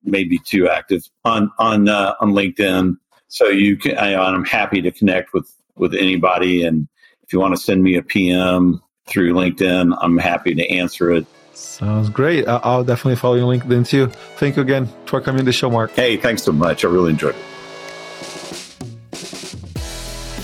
maybe 0.03 0.38
too 0.38 0.68
active 0.68 1.03
on 1.24 1.51
on 1.59 1.88
uh, 1.88 2.14
on 2.20 2.32
LinkedIn. 2.32 2.97
So 3.28 3.49
you 3.49 3.76
can, 3.76 3.99
I, 3.99 4.14
I'm 4.14 4.45
happy 4.45 4.80
to 4.80 4.90
connect 4.90 5.34
with 5.34 5.51
with 5.76 5.95
anybody, 5.95 6.64
and 6.64 6.88
if 7.22 7.32
you 7.32 7.40
want 7.40 7.55
to 7.55 7.61
send 7.61 7.82
me 7.82 7.97
a 7.97 8.03
PM 8.03 8.80
through 9.07 9.34
LinkedIn, 9.34 9.97
I'm 10.01 10.16
happy 10.16 10.55
to 10.55 10.66
answer 10.70 11.11
it. 11.11 11.26
Sounds 11.53 12.09
great. 12.09 12.49
I'll 12.49 12.84
definitely 12.84 13.16
follow 13.16 13.34
you 13.34 13.42
on 13.42 13.59
LinkedIn 13.59 13.86
too. 13.86 14.07
Thank 14.36 14.57
you 14.57 14.62
again 14.62 14.88
for 15.05 15.20
coming 15.20 15.40
to 15.40 15.45
the 15.45 15.53
show, 15.53 15.70
Mark. 15.70 15.92
Hey, 15.92 16.16
thanks 16.16 16.42
so 16.42 16.53
much. 16.53 16.84
I 16.84 16.88
really 16.88 17.11
enjoyed 17.11 17.34
it. 17.34 19.16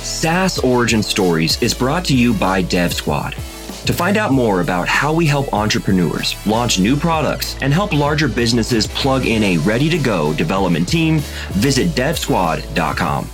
SaaS 0.03 0.59
Origin 0.59 1.03
Stories 1.03 1.61
is 1.63 1.73
brought 1.73 2.05
to 2.07 2.15
you 2.15 2.35
by 2.35 2.63
DevSquad. 2.63 3.50
To 3.91 3.97
find 3.97 4.17
out 4.17 4.31
more 4.31 4.61
about 4.61 4.87
how 4.87 5.13
we 5.13 5.27
help 5.27 5.53
entrepreneurs 5.53 6.37
launch 6.47 6.79
new 6.79 6.95
products 6.95 7.57
and 7.61 7.75
help 7.75 7.93
larger 7.93 8.29
businesses 8.29 8.87
plug 8.87 9.27
in 9.27 9.43
a 9.43 9.59
ready 9.59 9.91
to 9.91 9.99
go 9.99 10.33
development 10.33 10.89
team, 10.89 11.19
visit 11.55 11.89
devsquad.com. 11.89 13.29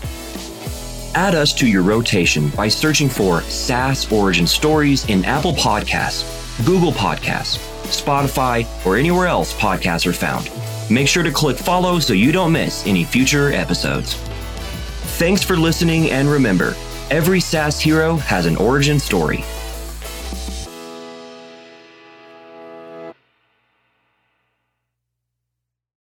Add 1.14 1.34
us 1.34 1.52
to 1.56 1.66
your 1.66 1.82
rotation 1.82 2.48
by 2.56 2.68
searching 2.68 3.10
for 3.10 3.42
SaaS 3.42 4.10
Origin 4.10 4.46
Stories 4.46 5.06
in 5.10 5.26
Apple 5.26 5.52
Podcasts, 5.52 6.24
Google 6.64 6.92
Podcasts, 6.92 7.58
Spotify, 7.88 8.66
or 8.86 8.96
anywhere 8.96 9.26
else 9.26 9.52
podcasts 9.52 10.06
are 10.06 10.14
found. 10.14 10.50
Make 10.90 11.06
sure 11.06 11.22
to 11.22 11.30
click 11.30 11.58
follow 11.58 11.98
so 11.98 12.14
you 12.14 12.32
don't 12.32 12.52
miss 12.52 12.86
any 12.86 13.04
future 13.04 13.52
episodes. 13.52 14.14
Thanks 15.18 15.42
for 15.42 15.58
listening, 15.58 16.10
and 16.12 16.30
remember, 16.30 16.74
every 17.10 17.40
SaaS 17.40 17.78
hero 17.78 18.16
has 18.16 18.46
an 18.46 18.56
origin 18.56 18.98
story. 18.98 19.44